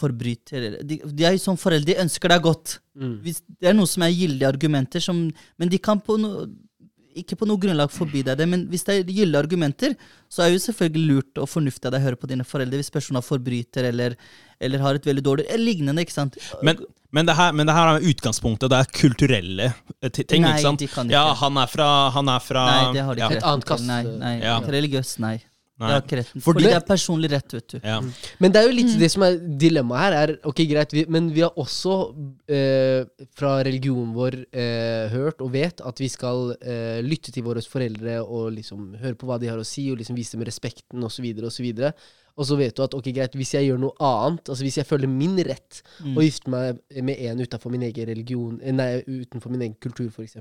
forbryter 0.00 0.78
de, 0.86 1.00
de 1.02 1.26
er 1.26 1.36
jo 1.36 1.42
som 1.42 1.58
foreldre, 1.60 1.92
de 1.92 2.02
ønsker 2.02 2.32
deg 2.32 2.42
godt. 2.44 2.78
Hvis 3.24 3.40
det 3.60 3.70
er 3.70 3.76
noe 3.76 3.88
som 3.90 4.04
er 4.06 4.14
gyldige 4.14 4.48
argumenter, 4.48 5.02
som, 5.04 5.22
men 5.60 5.72
de 5.72 5.80
kan 5.82 6.00
på 6.02 6.16
no, 6.20 6.46
ikke 7.18 7.36
på 7.40 7.48
noe 7.48 7.60
grunnlag 7.60 7.90
forby 7.92 8.22
deg 8.26 8.38
det. 8.38 8.46
Men 8.50 8.66
hvis 8.70 8.84
det 8.86 8.94
er 8.94 9.10
gyldige 9.10 9.40
argumenter, 9.42 9.96
så 10.30 10.44
er 10.44 10.50
det 10.50 10.60
jo 10.60 10.64
selvfølgelig 10.68 11.04
lurt 11.10 11.42
og 11.42 11.50
fornuftig 11.50 11.88
av 11.88 11.94
deg 11.94 12.02
å 12.02 12.06
høre 12.08 12.20
på 12.20 12.30
dine 12.30 12.46
foreldre 12.46 12.80
hvis 12.80 12.92
personen 12.94 13.24
forbryter 13.24 13.88
eller, 13.90 14.16
eller 14.60 14.84
har 14.84 14.98
et 15.00 15.10
veldig 15.10 15.24
dårlig 15.26 15.46
eller 15.48 15.66
lignende. 15.66 16.04
ikke 16.06 16.16
sant? 16.16 16.38
Men, 16.62 16.80
men, 17.10 17.28
det 17.28 17.36
her, 17.38 17.52
men 17.56 17.68
det 17.68 17.76
her 17.76 17.92
er 17.96 18.08
utgangspunktet. 18.12 18.70
Det 18.70 18.80
er 18.80 18.90
kulturelle 19.02 19.70
eh, 19.72 20.10
ting. 20.22 20.46
Nei, 20.46 20.56
ikke 20.56 20.66
sant? 20.68 20.84
de 20.84 20.90
kan 20.90 21.10
ikke. 21.10 21.18
Ja, 21.18 21.36
han 21.42 21.60
er 21.60 21.72
fra, 21.74 21.92
han 22.16 22.32
er 22.32 22.44
fra 22.44 22.66
Nei, 22.70 22.82
det 22.98 23.06
har 23.08 23.18
de 23.18 23.24
ja. 23.26 23.30
Et 23.36 23.48
annet 23.52 23.70
kast. 23.72 23.88
Nei, 23.88 24.02
nei, 24.22 24.34
Ja. 24.44 24.58
religiøst, 24.78 25.18
nei. 25.24 25.38
Nei. 25.80 25.90
Ja, 25.94 26.00
ikke 26.02 26.18
retten. 26.20 26.40
Fordi- 26.44 26.44
Fordi 26.44 26.64
det 26.68 26.74
er 26.76 26.86
personlig 26.86 27.30
rett, 27.32 27.52
vet 27.56 27.68
du. 27.72 27.78
Ja. 27.82 28.00
Men 28.38 28.52
det 28.52 28.60
er 28.60 28.68
jo 28.68 28.74
litt 28.76 28.98
det 29.00 29.10
som 29.10 29.22
er 29.24 29.38
dilemmaet 29.38 30.00
her. 30.04 30.12
Er, 30.22 30.32
ok, 30.44 30.60
greit, 30.68 30.92
vi, 30.92 31.04
Men 31.08 31.30
vi 31.32 31.40
har 31.40 31.54
også 31.56 31.94
eh, 32.48 33.04
fra 33.34 33.62
religionen 33.64 34.12
vår 34.14 34.36
eh, 34.52 35.08
hørt 35.14 35.40
og 35.40 35.52
vet 35.54 35.80
at 35.80 35.98
vi 36.02 36.08
skal 36.12 36.52
eh, 36.60 37.00
lytte 37.02 37.32
til 37.32 37.42
våre 37.46 37.62
foreldre 37.64 38.18
og 38.24 38.52
liksom 38.58 38.94
høre 39.00 39.16
på 39.16 39.26
hva 39.30 39.38
de 39.40 39.48
har 39.48 39.58
å 39.60 39.64
si, 39.66 39.88
og 39.92 39.98
liksom 40.02 40.16
vise 40.18 40.36
dem 40.36 40.44
respekten 40.44 41.02
osv. 41.02 41.24
osv. 41.48 41.70
Og 42.40 42.46
så 42.46 42.56
vet 42.56 42.76
du 42.76 42.82
at 42.84 42.94
ok, 42.94 43.08
greit, 43.12 43.34
hvis 43.36 43.54
jeg 43.56 43.66
gjør 43.68 43.80
noe 43.82 43.96
annet, 44.00 44.48
altså 44.48 44.64
hvis 44.64 44.76
jeg 44.80 44.86
følger 44.88 45.08
min 45.10 45.36
rett 45.44 45.82
Mm. 46.00 46.16
og 46.16 46.22
gifter 46.24 46.48
meg 46.50 46.78
med 47.04 47.18
en 47.20 47.40
utenfor 47.44 47.70
min 47.70 47.82
egen 47.82 48.06
religion, 48.08 48.60
eh, 48.62 48.72
nei, 48.72 49.02
utenfor 49.06 49.50
min 49.50 49.60
egen 49.66 49.74
kultur 49.80 50.08
f.eks., 50.08 50.36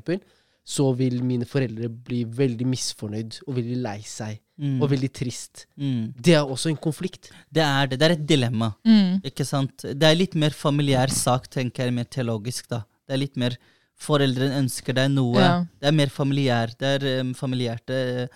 så 0.69 0.91
vil 0.95 1.23
mine 1.23 1.45
foreldre 1.49 1.89
bli 1.89 2.23
veldig 2.25 2.65
misfornøyd 2.67 3.39
og 3.47 3.55
veldig 3.57 3.77
lei 3.81 3.99
seg 4.05 4.39
Mm. 4.59 4.81
og 4.83 4.89
veldig 4.91 5.07
trist. 5.15 5.61
Mm. 5.79 6.11
Det 6.19 6.33
er 6.35 6.43
også 6.43 6.67
en 6.73 6.79
konflikt. 6.83 7.29
Det 7.47 7.63
er 7.63 7.87
det. 7.87 7.99
Det 8.01 8.07
er 8.09 8.13
et 8.17 8.25
dilemma. 8.27 8.73
Mm. 8.83 9.21
Ikke 9.29 9.45
sant? 9.47 9.85
Det 9.87 10.03
er 10.03 10.17
litt 10.19 10.35
mer 10.35 10.51
familiær 10.51 11.13
sak, 11.15 11.47
tenker 11.47 11.87
jeg, 11.87 11.95
mer 11.95 12.09
teologisk, 12.11 12.67
da. 12.73 12.81
Det 13.07 13.15
er 13.15 13.21
litt 13.23 13.39
mer 13.39 13.55
Foreldrene 13.99 14.61
ønsker 14.61 14.95
deg 14.95 15.09
noe. 15.11 15.39
Ja. 15.43 15.55
Det 15.75 15.89
er 15.89 15.95
mer 15.95 16.11
familiær. 16.13 16.71
Det 16.79 16.91
er 16.97 17.05
um, 17.19 17.33
familiært. 17.35 17.83
Det, 17.91 18.29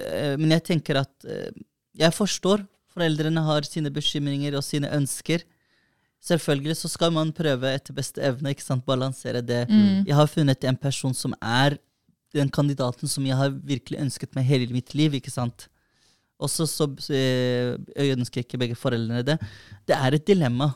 eh, 0.00 0.34
men 0.40 0.54
jeg 0.54 0.64
tenker 0.70 1.02
at 1.02 1.28
uh, 1.28 1.50
Jeg 1.98 2.16
forstår 2.16 2.62
foreldrene 2.94 3.42
har 3.44 3.68
sine 3.68 3.92
bekymringer 3.92 4.56
og 4.56 4.64
sine 4.64 4.88
ønsker. 4.96 5.44
Selvfølgelig 6.24 6.78
så 6.80 6.88
skal 6.90 7.12
man 7.14 7.34
prøve 7.36 7.68
etter 7.70 7.94
beste 7.94 8.22
evne, 8.24 8.54
ikke 8.54 8.64
sant, 8.64 8.86
balansere 8.88 9.42
det. 9.44 9.66
Mm. 9.68 10.08
Jeg 10.08 10.16
har 10.16 10.32
funnet 10.32 10.64
en 10.66 10.80
person 10.80 11.12
som 11.14 11.36
er 11.36 11.76
den 12.36 12.50
kandidaten 12.52 13.08
som 13.08 13.26
jeg 13.26 13.38
har 13.38 13.54
virkelig 13.64 14.00
ønsket 14.02 14.36
meg 14.36 14.48
hele 14.48 14.68
mitt 14.74 14.94
liv, 14.98 15.16
ikke 15.18 15.32
sant. 15.32 15.68
Og 16.38 16.48
så 16.52 16.66
så, 16.70 16.86
eh, 17.10 17.74
ønsker 18.14 18.44
ikke 18.44 18.58
begge 18.62 18.76
foreldrene 18.78 19.24
det. 19.26 19.38
Det 19.88 19.96
er 19.96 20.14
et 20.14 20.26
dilemma. 20.28 20.72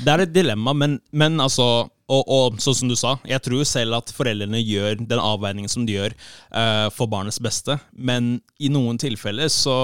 Det 0.00 0.08
er 0.08 0.20
et 0.24 0.32
dilemma, 0.32 0.72
men, 0.72 1.00
men 1.12 1.36
altså 1.42 1.90
og, 2.12 2.24
og 2.28 2.56
sånn 2.60 2.74
som 2.76 2.88
du 2.90 2.94
sa, 2.98 3.14
jeg 3.24 3.40
tror 3.40 3.62
selv 3.64 3.94
at 3.96 4.10
foreldrene 4.12 4.58
gjør 4.60 4.98
den 5.08 5.20
avveiningen 5.22 5.70
som 5.70 5.86
de 5.88 5.94
gjør 5.94 6.12
uh, 6.52 6.90
for 6.92 7.08
barnets 7.08 7.38
beste. 7.40 7.78
Men 7.96 8.34
i 8.60 8.68
noen 8.68 8.98
tilfeller 9.00 9.48
så 9.52 9.76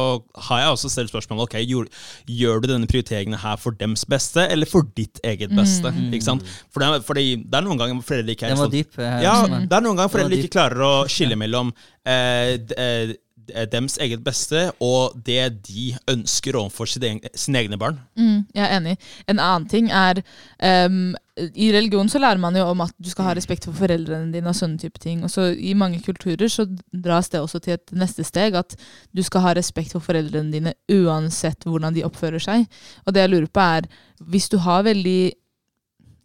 har 0.49 0.61
jeg 0.61 0.75
også 0.75 0.91
selv 0.93 1.09
spørsmålet 1.13 1.47
ok, 1.47 1.57
gjør, 1.65 1.89
gjør 2.29 2.61
du 2.65 2.69
denne 2.73 2.89
prioriteringen 2.91 3.39
her 3.41 3.57
for 3.61 3.73
dems 3.81 4.05
beste, 4.09 4.45
eller 4.45 4.69
for 4.69 4.85
ditt 4.99 5.23
eget 5.25 5.55
beste? 5.57 5.89
Ikke 6.11 6.27
sant? 6.27 6.45
For 6.73 6.85
det, 6.85 6.91
for 7.07 7.15
fordi 7.15 7.39
det 7.47 7.61
er 7.63 7.65
noen 7.69 7.81
ganger 7.81 8.05
foreldre 8.05 8.37
ikke 8.37 8.51
er 8.51 8.61
sånn- 8.61 8.75
dyp. 8.77 8.99
eh, 9.01 9.23
Ja, 9.25 9.39
det 9.49 9.73
er 9.73 9.87
noen 9.89 9.97
ganger 9.97 10.13
foreldre 10.13 10.41
ikke 10.43 10.53
klarer 10.59 10.85
å 10.85 10.93
skille 11.09 11.39
mellom 11.41 11.73
uh, 11.73 12.53
d- 12.61 13.17
eh, 13.55 13.67
dems 13.71 13.99
eget 14.03 14.23
beste 14.25 14.69
og 14.85 15.17
det 15.27 15.65
de 15.69 15.93
ønsker 16.11 16.57
overfor 16.59 16.91
sine 16.91 17.19
sine 17.35 17.63
egne 17.63 17.79
barn. 17.81 17.99
Mm, 18.19 18.45
jeg 18.55 18.65
er 18.65 18.77
enig. 18.77 18.97
En 19.29 19.39
annen 19.39 19.69
ting 19.71 19.91
er 19.95 20.21
um, 20.61 21.17
I 21.39 21.71
religion 21.73 22.09
så 22.09 22.19
lærer 22.19 22.41
man 22.43 22.57
jo 22.57 22.67
om 22.67 22.81
at 22.85 22.95
du 22.99 23.11
skal 23.11 23.29
ha 23.29 23.35
respekt 23.39 23.69
for 23.69 23.77
foreldrene 23.79 24.33
dine. 24.33 24.49
og 24.49 24.57
sånne 24.59 24.79
type 24.79 24.99
ting. 24.99 25.25
Og 25.25 25.31
så 25.31 25.53
I 25.55 25.75
mange 25.75 26.01
kulturer 26.05 26.49
så 26.49 26.67
dras 26.93 27.29
det 27.29 27.41
også 27.41 27.59
til 27.59 27.77
et 27.79 27.93
neste 27.93 28.25
steg, 28.25 28.55
at 28.55 28.77
du 29.15 29.23
skal 29.23 29.47
ha 29.47 29.57
respekt 29.57 29.93
for 29.93 30.05
foreldrene 30.05 30.53
dine 30.53 30.75
uansett 30.91 31.65
hvordan 31.65 31.95
de 31.95 32.05
oppfører 32.05 32.43
seg. 32.43 32.67
Og 33.07 33.15
det 33.15 33.27
jeg 33.27 33.35
lurer 33.35 33.53
på 33.53 33.61
er, 33.61 33.91
hvis 34.21 34.49
du 34.49 34.59
har 34.59 34.83
veldig 34.83 35.33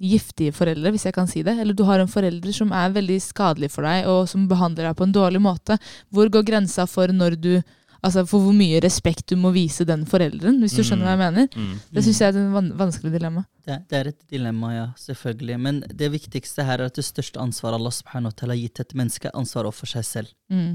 giftige 0.01 0.53
foreldre, 0.55 0.91
hvis 0.93 1.05
jeg 1.07 1.15
kan 1.15 1.29
si 1.29 1.43
det, 1.45 1.55
eller 1.59 1.75
du 1.77 1.85
har 1.87 2.01
en 2.01 2.11
forelder 2.11 2.55
som 2.55 2.73
er 2.75 2.95
veldig 2.95 3.19
skadelig 3.23 3.71
for 3.73 3.87
deg, 3.87 4.07
og 4.09 4.25
som 4.31 4.47
behandler 4.49 4.89
deg 4.89 4.97
på 4.99 5.07
en 5.07 5.15
dårlig 5.15 5.41
måte, 5.43 5.77
hvor 6.13 6.31
går 6.33 6.45
grensa 6.49 6.87
for 6.89 7.13
når 7.13 7.39
du 7.39 7.55
Altså 8.03 8.25
for 8.27 8.43
hvor 8.43 8.51
mye 8.51 8.81
respekt 8.83 9.29
du 9.31 9.37
må 9.39 9.53
vise 9.55 9.85
den 9.87 10.01
forelderen, 10.03 10.57
hvis 10.59 10.73
du 10.75 10.81
skjønner 10.83 11.07
hva 11.07 11.13
jeg 11.13 11.21
mener. 11.21 11.45
Mm. 11.55 11.75
Det 11.95 12.01
syns 12.03 12.17
jeg 12.19 12.33
er 12.33 12.39
et 12.41 12.49
van 12.51 12.65
vanskelig 12.81 13.13
dilemma. 13.13 13.45
Det, 13.63 13.77
det 13.87 13.99
er 13.99 14.09
et 14.09 14.17
dilemma, 14.27 14.71
ja, 14.73 14.87
selvfølgelig. 14.99 15.55
Men 15.63 15.79
det 15.87 16.09
viktigste 16.11 16.65
her 16.67 16.83
er 16.83 16.91
at 16.91 16.99
det 16.99 17.05
største 17.07 17.39
ansvaret 17.39 17.79
Allah 17.79 17.95
subhanahu 17.95 18.33
wa 18.33 18.35
ta'ala 18.35 18.57
har 18.57 18.59
gitt 18.59 18.81
et 18.83 18.91
menneske, 18.99 19.31
er 19.31 19.39
ansvar 19.39 19.69
overfor 19.69 19.93
seg 19.93 20.03
selv. 20.09 20.33
Mm. 20.51 20.73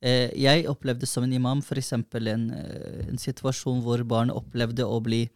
Eh, 0.00 0.32
jeg 0.40 0.64
opplevde 0.72 1.04
som 1.04 1.26
en 1.26 1.36
imam 1.36 1.60
f.eks. 1.60 1.92
En, 1.98 2.48
eh, 2.56 3.04
en 3.10 3.20
situasjon 3.20 3.84
hvor 3.84 4.00
barnet 4.08 4.40
opplevde 4.40 4.88
å 4.88 5.02
bli 5.04 5.26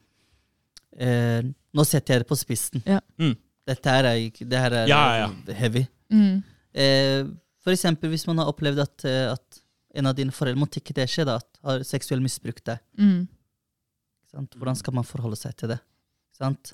eh, 0.98 1.42
Nå 1.74 1.82
setter 1.84 2.14
jeg 2.14 2.22
det 2.24 2.28
på 2.28 2.36
spissen. 2.38 2.82
Ja. 2.86 3.00
Mm. 3.18 3.34
Dette 3.66 3.90
her 3.90 4.04
er, 4.04 4.18
ikke- 4.30 4.48
det 4.48 4.58
her 4.58 4.72
er 4.72 4.86
Ja, 4.86 5.00
ja, 5.26 5.54
heavy. 5.54 5.86
Mm. 6.12 6.42
Eh, 6.74 7.24
for 7.64 7.72
eksempel 7.72 8.10
hvis 8.12 8.26
man 8.28 8.38
har 8.38 8.46
opplevd 8.52 8.78
at, 8.82 9.04
eh, 9.04 9.32
at 9.32 9.60
en 9.94 10.06
av 10.06 10.14
dine 10.14 10.30
foreldre 10.30 10.58
måtte 10.60 10.80
ikke 10.82 10.94
det 10.94 11.08
skje, 11.08 11.24
da, 11.24 11.36
at 11.36 11.46
har 11.64 11.78
seksuell 11.86 12.20
misbrukt 12.20 12.64
deg. 12.64 12.78
Mm. 12.98 13.26
Ikke 13.26 14.30
Sant? 14.36 14.54
Hvordan 14.58 14.76
skal 14.76 14.94
man 14.94 15.04
forholde 15.04 15.36
seg 15.38 15.56
til 15.56 15.68
det? 15.68 15.78
Ikke 15.80 16.38
Sant? 16.44 16.72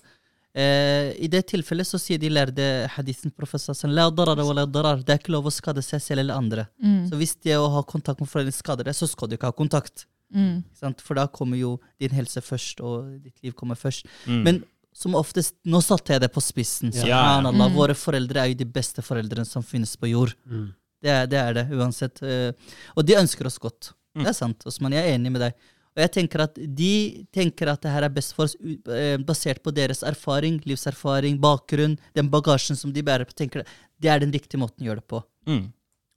Eh, 0.53 1.13
I 1.23 1.29
det 1.31 1.45
tilfellet 1.47 1.87
så 1.87 1.99
sier 2.01 2.19
de 2.19 2.29
lærde 2.29 2.89
hadithen 2.91 3.31
professor 3.31 3.73
sånn, 3.73 3.93
«La 3.95 4.09
darara 4.11 4.43
wa 4.45 4.53
la 4.53 4.65
darar». 4.67 4.97
Det 5.05 5.15
er 5.15 5.19
ikke 5.23 5.31
lov 5.37 5.47
å 5.47 5.53
skade 5.55 5.79
seg 5.85 6.01
selv 6.03 6.25
eller 6.25 6.35
andre. 6.35 6.67
Mm. 6.83 7.05
Så 7.09 7.15
hvis 7.21 7.37
det 7.41 7.55
å 7.55 7.69
ha 7.71 7.83
kontakt 7.87 8.19
med 8.19 8.29
foreldre 8.29 8.53
skader 8.53 8.85
deg, 8.85 8.95
så 8.99 9.07
skal 9.09 9.29
du 9.29 9.37
ikke 9.37 9.47
ha 9.47 9.53
kontakt. 9.53 10.07
Mm. 10.35 10.61
Sant? 10.79 11.01
For 11.05 11.19
da 11.19 11.27
kommer 11.27 11.59
jo 11.59 11.79
din 12.01 12.11
helse 12.15 12.41
først, 12.45 12.81
og 12.81 13.09
ditt 13.25 13.43
liv 13.43 13.53
kommer 13.59 13.75
først. 13.79 14.07
Mm. 14.27 14.43
Men 14.47 14.61
som 14.93 15.15
oftest 15.15 15.55
Nå 15.71 15.79
satte 15.83 16.13
jeg 16.15 16.21
det 16.25 16.33
på 16.35 16.43
spissen. 16.43 16.91
Ja. 16.95 17.03
Subhanallah. 17.03 17.71
Mm. 17.71 17.77
Våre 17.79 17.95
foreldre 17.95 18.43
er 18.43 18.49
jo 18.53 18.59
de 18.63 18.67
beste 18.67 19.03
foreldrene 19.07 19.47
som 19.47 19.63
finnes 19.63 19.93
på 19.97 20.11
jord. 20.11 20.35
Det 21.01 21.11
er 21.11 21.27
det, 21.31 21.39
er 21.39 21.55
det 21.61 21.67
uansett. 21.73 22.23
eh, 22.23 22.53
Og 22.97 23.07
de 23.07 23.15
ønsker 23.17 23.47
oss 23.47 23.59
godt. 23.59 23.93
Mm. 24.15 24.25
Det 24.25 24.29
er 24.33 24.37
sant. 24.37 24.67
Osman, 24.67 24.93
jeg 24.99 25.07
er 25.07 25.15
enig 25.19 25.31
med 25.33 25.41
deg. 25.47 25.55
Og 25.55 25.97
Og 25.97 26.03
jeg 26.05 26.11
tenker 26.15 26.41
at 26.45 26.55
de 26.55 27.27
tenker 27.35 27.69
at 27.69 27.81
det 27.83 27.91
her 27.91 28.05
er 28.07 28.13
best 28.15 28.35
for 28.35 28.45
oss 28.47 28.55
eh, 28.63 29.17
basert 29.19 29.63
på 29.63 29.73
deres 29.75 30.03
erfaring, 30.07 30.61
livserfaring, 30.65 31.39
bakgrunn, 31.43 31.97
den 32.15 32.29
bagasjen 32.31 32.77
som 32.79 32.93
de 32.93 33.03
bærer 33.03 33.27
på. 33.27 33.35
tenker 33.35 33.65
Det 34.01 34.09
er 34.09 34.21
den 34.21 34.31
riktige 34.33 34.59
måten 34.61 34.83
å 34.85 34.91
gjøre 34.91 35.03
det 35.03 35.09
på. 35.11 35.23
Mm. 35.47 35.73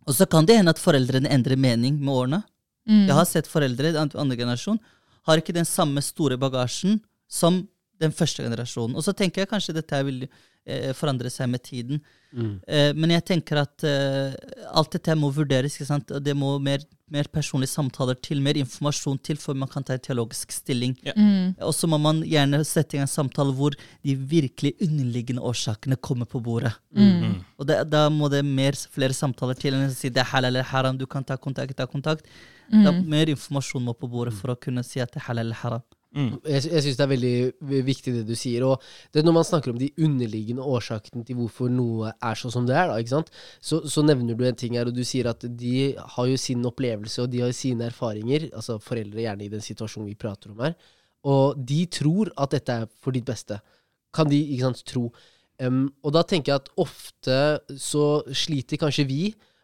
Og 0.07 0.13
så 0.13 0.25
kan 0.29 0.45
det 0.45 0.57
hende 0.57 0.69
at 0.69 0.79
foreldrene 0.81 1.29
endrer 1.29 1.57
mening 1.57 1.97
med 1.99 2.13
årene. 2.13 2.43
Mm. 2.89 3.05
Jeg 3.07 3.15
har 3.15 3.25
sett 3.29 3.47
foreldre 3.47 3.93
i 3.93 3.97
an- 3.97 4.11
andre 4.19 4.35
generasjon 4.37 4.79
har 5.27 5.39
ikke 5.39 5.53
den 5.55 5.65
samme 5.65 6.01
store 6.03 6.35
bagasjen 6.37 6.99
som 7.31 7.61
den 8.01 8.11
første 8.11 8.43
generasjonen. 8.43 8.95
Og 8.95 9.03
så 9.05 9.13
tenker 9.15 9.41
jeg 9.43 9.49
kanskje 9.53 9.73
dette 9.77 9.95
er 9.95 10.03
vil 10.03 10.25
eh, 10.65 10.91
forandre 10.97 11.29
seg 11.33 11.49
med 11.51 11.63
tiden. 11.63 12.01
Mm. 12.33 12.53
Eh, 12.67 12.91
men 12.97 13.11
jeg 13.13 13.25
tenker 13.29 13.59
at 13.61 13.83
eh, 13.85 14.33
alt 14.73 14.91
dette 14.95 15.13
må 15.15 15.29
vurderes. 15.35 15.75
ikke 15.75 15.85
sant? 15.85 16.13
Det 16.25 16.33
må 16.35 16.55
mer, 16.63 16.81
mer 17.13 17.27
personlige 17.29 17.69
samtaler 17.75 18.17
til, 18.25 18.41
mer 18.41 18.57
informasjon 18.57 19.19
til 19.21 19.37
før 19.37 19.57
man 19.61 19.69
kan 19.69 19.85
ta 19.85 19.93
en 19.93 20.01
teologisk 20.01 20.51
stilling. 20.55 20.95
Mm. 21.13 21.53
Og 21.61 21.75
så 21.77 21.89
må 21.91 21.99
man 22.01 22.23
gjerne 22.25 22.63
sette 22.65 22.95
i 22.95 22.99
gang 22.99 23.05
en 23.05 23.13
samtale 23.13 23.53
hvor 23.53 23.77
de 23.77 24.15
virkelig 24.17 24.73
underliggende 24.81 25.45
årsakene 25.45 25.99
kommer 26.01 26.25
på 26.25 26.41
bordet. 26.41 26.73
Mm. 26.97 27.43
Og 27.59 27.69
det, 27.69 27.83
da 27.93 28.07
må 28.09 28.31
det 28.33 28.41
mer, 28.47 28.73
flere 28.95 29.13
samtaler 29.13 29.59
til 29.59 29.77
enn 29.77 29.91
å 29.91 29.93
si 29.93 30.09
det 30.09 30.23
er 30.25 30.31
halal 30.33 30.55
eller 30.55 30.71
haram, 30.73 30.97
du 30.97 31.05
kan 31.05 31.23
ta 31.23 31.37
kontakt, 31.37 31.77
ta 31.77 31.85
kontakt. 31.85 32.25
Da, 32.71 32.89
Mm. 32.89 33.03
mer 33.11 33.27
informasjon 33.29 33.83
må 33.83 33.93
på 33.93 34.07
bordet 34.09 34.33
for 34.33 34.49
å 34.49 34.55
kunne 34.57 34.81
si 34.87 35.01
at 35.03 35.11
det 35.11 35.19
er 35.19 35.25
halal 35.27 35.45
eller 35.45 35.59
haram. 35.59 35.81
Mm. 36.13 36.35
Jeg, 36.45 36.61
jeg 36.69 36.83
syns 36.85 36.97
det 36.99 37.03
er 37.03 37.09
veldig 37.09 37.81
viktig 37.87 38.13
det 38.19 38.23
du 38.27 38.35
sier. 38.37 38.65
Og 38.67 38.81
det 39.15 39.23
når 39.25 39.35
man 39.39 39.47
snakker 39.47 39.73
om 39.73 39.79
de 39.81 39.89
underliggende 39.97 40.65
årsakene 40.65 41.25
til 41.25 41.39
hvorfor 41.39 41.71
noe 41.73 42.13
er 42.13 42.39
sånn 42.39 42.53
som 42.53 42.67
det 42.69 42.77
er, 42.77 42.93
da? 42.93 43.21
Så, 43.63 43.81
så 43.89 44.05
nevner 44.05 44.37
du 44.37 44.45
en 44.47 44.59
ting 44.59 44.77
her, 44.77 44.89
og 44.89 44.97
du 44.97 45.03
sier 45.07 45.31
at 45.31 45.45
de 45.45 45.93
har 45.97 46.29
jo 46.29 46.39
sin 46.39 46.63
opplevelse 46.69 47.23
og 47.23 47.31
de 47.33 47.43
har 47.45 47.53
sine 47.57 47.89
erfaringer, 47.89 48.49
altså 48.53 48.77
foreldre 48.83 49.25
gjerne 49.25 49.47
i 49.47 49.53
den 49.53 49.63
situasjonen 49.63 50.11
vi 50.11 50.19
prater 50.19 50.53
om 50.53 50.61
her, 50.65 50.77
og 51.29 51.57
de 51.57 51.85
tror 51.91 52.33
at 52.37 52.53
dette 52.53 52.81
er 52.83 52.89
for 53.01 53.15
ditt 53.15 53.25
beste. 53.27 53.57
Kan 54.13 54.29
de 54.29 54.37
ikke 54.53 54.67
sant, 54.67 54.83
tro. 54.85 55.07
Um, 55.61 55.87
og 56.03 56.13
da 56.15 56.23
tenker 56.27 56.51
jeg 56.51 56.61
at 56.61 56.71
ofte 56.81 57.39
så 57.79 58.05
sliter 58.35 58.81
kanskje 58.81 59.05
vi 59.09 59.21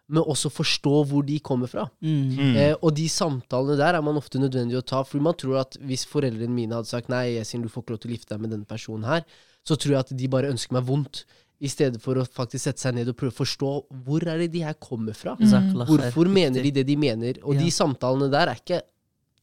med 0.09 0.25
også 0.25 0.49
forstå 0.51 0.93
hvor 1.09 1.25
de 1.25 1.37
kommer 1.39 1.69
fra. 1.69 1.85
Mm. 2.01 2.29
Mm. 2.35 2.55
Eh, 2.57 2.75
og 2.81 2.95
de 2.97 3.05
samtalene 3.13 3.77
der 3.77 3.93
er 3.99 4.01
man 4.05 4.17
ofte 4.17 4.41
nødvendig 4.41 4.79
å 4.79 4.85
ta, 4.85 5.03
fordi 5.05 5.21
man 5.27 5.37
tror 5.37 5.59
at 5.61 5.77
hvis 5.85 6.07
foreldrene 6.09 6.49
mine 6.53 6.73
hadde 6.79 6.89
sagt 6.89 7.11
nei, 7.13 7.35
Yasin, 7.37 7.61
du 7.61 7.69
får 7.69 7.83
ikke 7.85 7.93
lov 7.95 8.01
til 8.03 8.09
å 8.11 8.15
gifte 8.17 8.33
deg 8.33 8.41
med 8.41 8.53
denne 8.55 8.65
personen 8.69 9.05
her, 9.09 9.23
så 9.67 9.77
tror 9.77 9.93
jeg 9.93 9.99
at 10.07 10.15
de 10.17 10.27
bare 10.31 10.49
ønsker 10.49 10.73
meg 10.79 10.87
vondt, 10.89 11.25
i 11.59 11.67
stedet 11.67 11.99
for 11.99 12.15
å 12.15 12.23
faktisk 12.23 12.63
sette 12.69 12.79
seg 12.79 12.93
ned 12.95 13.09
og 13.11 13.17
prøve 13.19 13.33
å 13.33 13.39
forstå 13.41 13.69
hvor 14.07 14.23
er 14.31 14.37
det 14.39 14.45
de 14.53 14.61
her 14.63 14.77
kommer 14.79 15.11
fra. 15.13 15.33
Mm. 15.35 15.73
Hvorfor 15.89 16.29
mener 16.31 16.63
de 16.63 16.71
det 16.71 16.85
de 16.87 16.95
mener? 16.95 17.35
Og 17.43 17.53
Ja. 17.57 17.59
de 17.65 17.69
samtalene 17.69 18.31
der 18.31 18.47
er 18.53 18.55
ikke 18.61 18.81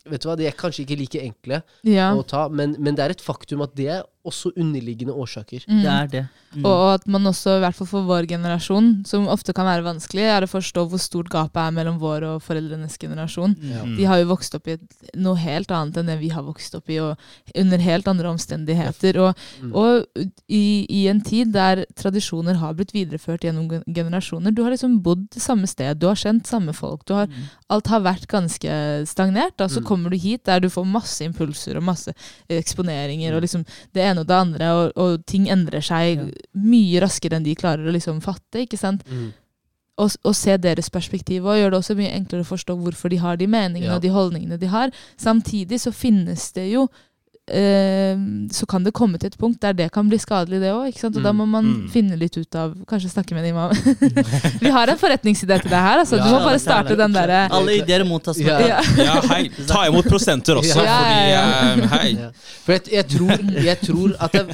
Vet 0.07 0.23
du 0.23 0.29
hva, 0.29 0.37
De 0.39 0.47
er 0.47 0.53
kanskje 0.55 0.85
ikke 0.87 0.97
like 1.01 1.19
enkle 1.21 1.63
Ja. 1.83 2.13
å 2.15 2.23
ta, 2.25 2.49
men, 2.49 2.77
men 2.79 2.95
det 2.95 3.03
er 3.05 3.11
et 3.11 3.21
faktum 3.21 3.61
at 3.65 3.75
det 3.75 4.03
også 4.27 4.51
underliggende 4.59 5.15
årsaker. 5.15 5.65
Mm. 5.69 5.83
Det 5.85 5.93
er 5.93 6.07
det. 6.13 6.25
Mm. 6.57 6.65
Og, 6.65 6.95
at 6.95 7.07
man 7.07 7.27
også, 7.29 7.57
i 7.59 7.61
hvert 7.65 7.75
fall 7.77 7.87
for 7.91 8.07
vår 8.09 8.27
generasjon, 8.31 8.91
som 9.07 9.27
ofte 9.29 9.53
kan 9.55 9.67
være 9.69 9.85
vanskelig, 9.85 10.23
er 10.25 10.47
å 10.47 10.49
forstå 10.51 10.85
hvor 10.89 10.99
stort 11.03 11.29
gapet 11.33 11.61
er 11.63 11.75
mellom 11.77 11.99
vår 12.01 12.25
og 12.31 12.43
foreldrenes 12.43 12.97
generasjon. 12.99 13.55
Ja. 13.63 13.83
Mm. 13.85 13.97
De 13.99 14.05
har 14.09 14.19
jo 14.23 14.29
vokst 14.33 14.55
opp 14.59 14.69
i 14.73 14.77
noe 15.21 15.37
helt 15.43 15.71
annet 15.71 15.97
enn 16.01 16.07
det 16.11 16.19
vi 16.23 16.31
har 16.33 16.43
vokst 16.47 16.75
opp 16.79 16.89
i, 16.91 16.99
og 17.01 17.17
under 17.55 17.79
helt 17.85 18.09
andre 18.09 18.33
omstendigheter. 18.35 19.21
Og, 19.27 19.35
Mm. 19.63 19.73
og 19.75 20.07
i, 20.49 20.87
i 20.91 21.07
en 21.09 21.21
tid 21.25 21.53
der 21.55 21.85
tradisjoner 21.97 22.57
har 22.61 22.75
blitt 22.75 22.93
videreført 22.95 23.45
gjennom 23.47 23.69
generasjoner. 23.87 24.51
Du 24.55 24.63
har 24.65 24.71
liksom 24.75 24.99
bodd 25.05 25.27
samme 25.37 25.67
sted, 25.71 25.99
du 26.01 26.07
har 26.09 26.17
kjent 26.19 26.47
samme 26.47 26.73
folk. 26.77 27.05
Du 27.07 27.15
har, 27.15 27.29
alt 27.71 27.87
har 27.93 28.01
vært 28.05 28.27
ganske 28.29 28.73
stagnert. 29.07 29.57
Da. 29.57 29.69
Så 29.69 29.81
Mm. 29.81 29.87
kommer 29.87 30.11
du 30.11 30.17
hit 30.17 30.45
der 30.45 30.61
du 30.61 30.69
får 30.69 30.85
masse 30.87 31.21
impulser 31.25 31.77
og 31.77 31.83
masse 31.85 32.13
eksponeringer, 32.49 33.35
og 33.37 33.43
liksom 33.45 33.65
det 33.95 34.03
ene 34.03 34.16
og 34.19 34.27
det 34.27 34.35
andre, 34.37 34.69
og, 34.73 34.93
og 34.97 35.25
ting 35.27 35.49
endrer 35.49 35.81
seg 35.85 36.19
Ja. 36.19 36.27
mye 36.55 37.01
raskere 37.03 37.37
enn 37.37 37.45
de 37.45 37.55
klarer 37.55 37.87
å 37.89 37.93
liksom 37.93 38.21
fatte. 38.23 38.63
ikke 38.65 38.79
sant? 38.79 39.03
Mm. 39.11 39.33
og, 39.99 40.11
og 40.25 40.35
se 40.37 40.57
deres 40.61 40.91
perspektiv, 40.91 41.47
og 41.47 41.57
gjør 41.57 41.71
det 41.71 41.79
også 41.79 41.95
mye 41.97 42.13
enklere 42.13 42.45
å 42.45 42.51
forstå 42.51 42.75
hvorfor 42.83 43.09
de 43.09 43.17
har 43.17 43.37
de 43.37 43.47
meningene 43.47 43.87
Ja. 43.89 43.95
og 43.97 44.03
de 44.03 44.09
holdningene 44.13 44.59
de 44.61 44.67
har. 44.69 44.91
Samtidig 45.17 45.81
så 45.81 45.91
finnes 45.93 46.53
det 46.53 46.71
jo 46.73 46.89
Så 47.47 48.67
kan 48.67 48.83
det 48.85 48.93
komme 48.93 49.19
til 49.19 49.29
et 49.31 49.37
punkt 49.39 49.61
der 49.63 49.73
det 49.73 49.91
kan 49.95 50.09
bli 50.09 50.19
skadelig, 50.19 50.59
det 50.61 50.73
òg. 50.73 50.97
Og 51.05 51.13
da 51.23 51.33
Mm. 51.33 51.37
må 51.39 51.47
man 51.49 51.65
Mm. 51.65 51.89
finne 51.91 52.17
litt 52.19 52.37
ut 52.37 52.55
av 52.55 52.75
Kanskje 52.87 53.11
snakke 53.11 53.35
med 53.35 53.45
en 53.45 53.51
imam. 53.55 53.71
Vi 54.65 54.71
har 54.71 54.89
en 54.89 54.99
forretningsidé 54.99 55.61
til 55.63 55.71
deg 55.71 55.79
her. 55.81 55.99
Altså. 56.03 56.17
Du 56.19 56.25
må 56.31 56.41
bare 56.43 56.59
starte 56.59 56.97
den 56.97 57.13
derre 57.13 57.49
Alle 57.51 57.77
ideer 57.79 58.05
mottas 58.05 58.39
Ja. 58.39 58.59
ja. 58.61 58.81
Ja, 58.99 59.21
hei. 59.31 59.49
Ta 59.67 59.87
imot 59.87 60.05
prosenter 60.11 60.57
også, 60.59 60.83
Ja, 60.83 60.85
ja, 60.85 60.99
fordi 60.99 61.31
ja. 61.31 61.43
eh, 61.85 61.89
Hei. 61.95 62.13
Ja. 62.19 62.31
For 62.65 62.73
jeg, 62.73 62.93
jeg, 62.93 63.07
tror, 63.09 63.63
jeg 63.65 63.81
tror 63.81 64.17
at 64.21 64.33
jeg, 64.33 64.47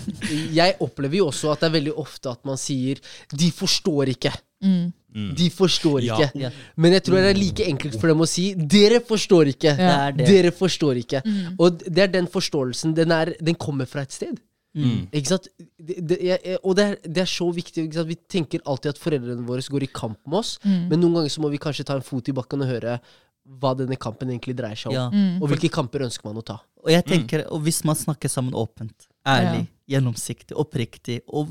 Jeg 0.54 0.75
opplever 0.80 1.16
jo 1.16 1.26
også 1.32 1.52
at 1.52 1.61
det 1.61 1.68
er 1.70 1.76
veldig 1.80 1.94
ofte 1.96 2.30
at 2.30 2.44
man 2.44 2.56
sier 2.56 2.96
'de 3.32 3.50
forstår 3.50 4.06
ikke'. 4.16 4.37
Mm. 4.62 4.92
Mm. 5.14 5.35
De 5.37 5.49
forstår 5.50 6.07
ikke. 6.07 6.31
Ja. 6.40 6.50
Men 6.76 6.92
jeg 6.97 7.02
tror 7.04 7.16
det 7.21 7.31
er 7.35 7.38
like 7.40 7.66
enkelt 7.69 7.99
for 8.00 8.09
dem 8.09 8.23
å 8.25 8.28
si 8.28 8.54
'dere 8.54 9.00
forstår 9.04 9.50
ikke'. 9.52 9.76
Det 9.76 9.90
er 9.97 10.12
det. 10.16 10.26
Dere 10.26 10.50
forstår 10.57 10.97
ikke. 11.02 11.21
Mm. 11.26 11.54
Og 11.59 11.78
det 11.85 11.99
er 11.99 12.07
den 12.14 12.26
forståelsen. 12.26 12.95
Den, 12.97 13.12
er, 13.12 13.35
den 13.40 13.54
kommer 13.54 13.85
fra 13.87 14.02
et 14.02 14.12
sted. 14.12 14.40
Mm. 14.75 15.09
Ikke 15.12 15.28
sant? 15.28 15.49
Det, 15.59 15.99
det, 16.09 16.16
jeg, 16.25 16.38
jeg, 16.45 16.59
og 16.64 16.76
det 16.76 16.85
er, 16.85 16.95
det 17.04 17.19
er 17.26 17.28
så 17.28 17.50
viktig. 17.52 17.85
Ikke 17.85 17.95
sant? 18.00 18.09
Vi 18.09 18.16
tenker 18.28 18.61
alltid 18.64 18.95
at 18.95 18.99
foreldrene 19.02 19.45
våre 19.47 19.61
går 19.61 19.83
i 19.85 19.90
kamp 19.92 20.19
med 20.26 20.38
oss, 20.38 20.59
Mm. 20.64 20.88
men 20.88 21.00
noen 21.00 21.14
ganger 21.21 21.28
så 21.35 21.42
må 21.45 21.50
vi 21.52 21.59
kanskje 21.61 21.85
ta 21.85 21.95
en 21.97 22.02
fot 22.07 22.28
i 22.28 22.33
bakken 22.33 22.62
og 22.64 22.69
høre 22.73 22.99
hva 23.61 23.75
denne 23.76 23.97
kampen 23.99 24.31
egentlig 24.31 24.57
dreier 24.57 24.76
seg 24.78 24.92
om. 24.92 24.95
Ja. 24.95 25.11
Mm. 25.11 25.42
Og 25.42 25.49
hvilke 25.50 25.69
kamper 25.69 26.07
ønsker 26.07 26.25
man 26.25 26.40
å 26.40 26.45
ta. 26.47 26.61
Og 26.83 26.90
jeg 26.90 27.04
tenker, 27.04 27.45
og 27.52 27.61
hvis 27.66 27.85
man 27.85 27.97
snakker 27.97 28.28
sammen 28.31 28.54
åpent, 28.54 29.09
ærlig, 29.26 29.66
gjennomsiktig, 29.90 30.57
oppriktig, 30.57 31.21
og 31.28 31.50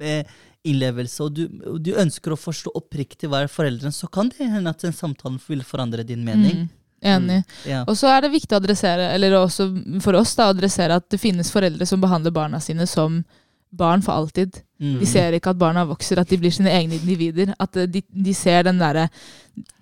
med 0.00 0.30
innlevelse, 0.66 1.24
og 1.24 1.36
du, 1.36 1.46
du 1.80 1.94
ønsker 1.96 2.34
å 2.34 2.40
forstå 2.40 2.74
oppriktig 2.76 3.30
hva 3.30 3.44
er 3.44 3.52
foreldrene, 3.52 3.94
så 3.96 4.10
kan 4.12 4.28
det 4.32 4.48
hende 4.50 4.72
at 4.72 4.82
den 4.84 4.92
samtalen 4.96 5.38
vil 5.46 5.62
forandre 5.64 6.04
din 6.04 6.24
mening. 6.26 6.66
Mm. 6.66 6.68
Enig. 7.00 7.38
Ja. 7.64 7.84
Og 7.88 7.96
så 7.96 8.10
er 8.12 8.26
det 8.26 8.34
viktig 8.34 8.52
å 8.52 8.60
adressere, 8.60 9.06
eller 9.14 9.38
også 9.38 9.70
for 10.04 10.18
oss 10.20 10.34
da, 10.36 10.50
å 10.50 10.56
adressere 10.56 10.98
at 11.00 11.06
det 11.08 11.20
finnes 11.22 11.52
foreldre 11.52 11.88
som 11.88 12.02
behandler 12.02 12.34
barna 12.34 12.60
sine 12.60 12.84
som 12.88 13.22
barn 13.70 14.02
for 14.04 14.12
alltid. 14.12 14.58
Mm. 14.82 14.98
De 15.00 15.08
ser 15.08 15.36
ikke 15.36 15.54
at 15.54 15.60
barna 15.60 15.86
vokser, 15.88 16.20
at 16.20 16.28
de 16.28 16.38
blir 16.40 16.52
sine 16.52 16.72
egne 16.74 16.98
individer. 16.98 17.54
At 17.60 17.78
eh, 17.78 17.88
de, 17.88 18.02
de 18.10 18.34
ser 18.36 18.66
den 18.66 18.80
derre 18.82 19.06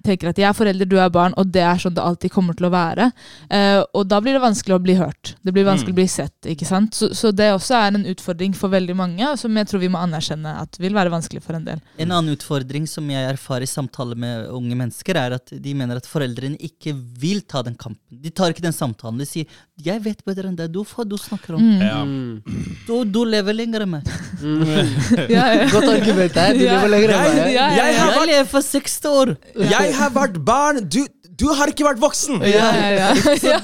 Tenker 0.08 0.28
at 0.30 0.38
jeg 0.40 0.46
er 0.48 0.54
forelder, 0.56 0.86
du 0.88 0.96
er 0.96 1.10
barn, 1.12 1.34
og 1.36 1.50
det 1.52 1.60
er 1.60 1.76
sånn 1.82 1.92
det 1.92 2.00
alltid 2.00 2.30
kommer 2.32 2.54
til 2.56 2.66
å 2.68 2.70
være. 2.72 3.10
Eh, 3.50 3.82
og 3.92 4.06
da 4.08 4.20
blir 4.24 4.32
det 4.32 4.40
vanskelig 4.40 4.76
å 4.76 4.80
bli 4.80 4.94
hørt. 4.96 5.34
Det 5.44 5.52
blir 5.52 5.66
vanskelig 5.66 5.90
Mm. 5.92 5.96
å 5.96 6.00
bli 6.00 6.06
sett. 6.08 6.32
ikke 6.46 6.64
sant? 6.66 6.94
Så, 6.94 7.10
så 7.14 7.32
det 7.34 7.50
også 7.52 7.74
er 7.76 7.94
en 7.98 8.06
utfordring 8.06 8.54
for 8.54 8.68
veldig 8.70 8.94
mange, 8.96 9.36
som 9.36 9.54
jeg 9.58 9.66
tror 9.68 9.80
vi 9.80 9.88
må 9.92 9.98
anerkjenne 10.00 10.54
at 10.62 10.78
vil 10.78 10.94
være 10.94 11.10
vanskelig 11.10 11.42
for 11.42 11.54
en 11.58 11.64
del. 11.66 11.80
En 11.98 12.10
annen 12.14 12.34
utfordring 12.36 12.86
som 12.88 13.04
jeg 13.10 13.28
erfarer 13.34 13.62
i 13.62 13.66
samtaler 13.66 14.16
med 14.16 14.48
unge 14.48 14.74
mennesker, 14.78 15.16
er 15.16 15.32
at 15.34 15.46
de 15.52 15.74
mener 15.74 15.96
at 15.96 16.06
foreldrene 16.06 16.56
ikke 16.62 16.94
vil 17.18 17.42
ta 17.42 17.62
den 17.62 17.74
kampen. 17.74 17.98
De 18.22 18.30
tar 18.30 18.50
ikke 18.54 18.62
den 18.64 18.72
samtalen. 18.72 19.18
De 19.18 19.26
sier 19.26 19.46
'jeg 19.82 20.00
vet 20.02 20.24
bedre 20.24 20.48
enn 20.48 20.56
deg, 20.56 20.72
du 20.72 20.82
får 20.84 21.08
du 21.08 21.16
snakker 21.16 21.54
om'. 21.54 21.60
Mm. 21.60 21.80
Ja. 21.82 22.04
Mm. 22.04 22.42
Du, 22.86 23.04
du 23.04 23.24
lever 23.24 23.52
lenger 23.52 23.82
enn 23.82 23.90
meg. 23.90 24.04
Ja, 25.28 25.52
ja. 25.52 25.68
Godt 25.70 25.88
argument 25.88 26.32
her. 26.34 26.52
Du 26.54 26.60
lever 26.64 26.88
lenger 26.88 27.08
enn 27.12 27.24
Jeg- 27.24 27.34
meg. 27.34 27.44
Jeg, 27.44 27.54
jeg, 27.54 27.76
Jeg 27.76 27.76
jeg, 27.76 27.98
har 27.98 28.10
Jeg 28.10 28.18
vært, 28.18 28.28
lever 28.28 28.48
for 28.48 28.60
60 28.60 29.06
år! 29.08 29.36
jeg 29.70 29.94
har 29.98 30.10
vært 30.14 30.38
barn, 30.44 30.88
du, 30.88 31.06
du 31.38 31.46
har 31.54 31.66
ikke 31.72 31.84
vært 31.86 32.00
voksen! 32.02 32.40
Ja, 32.42 32.72
ja, 32.74 32.90
ja. 32.96 33.14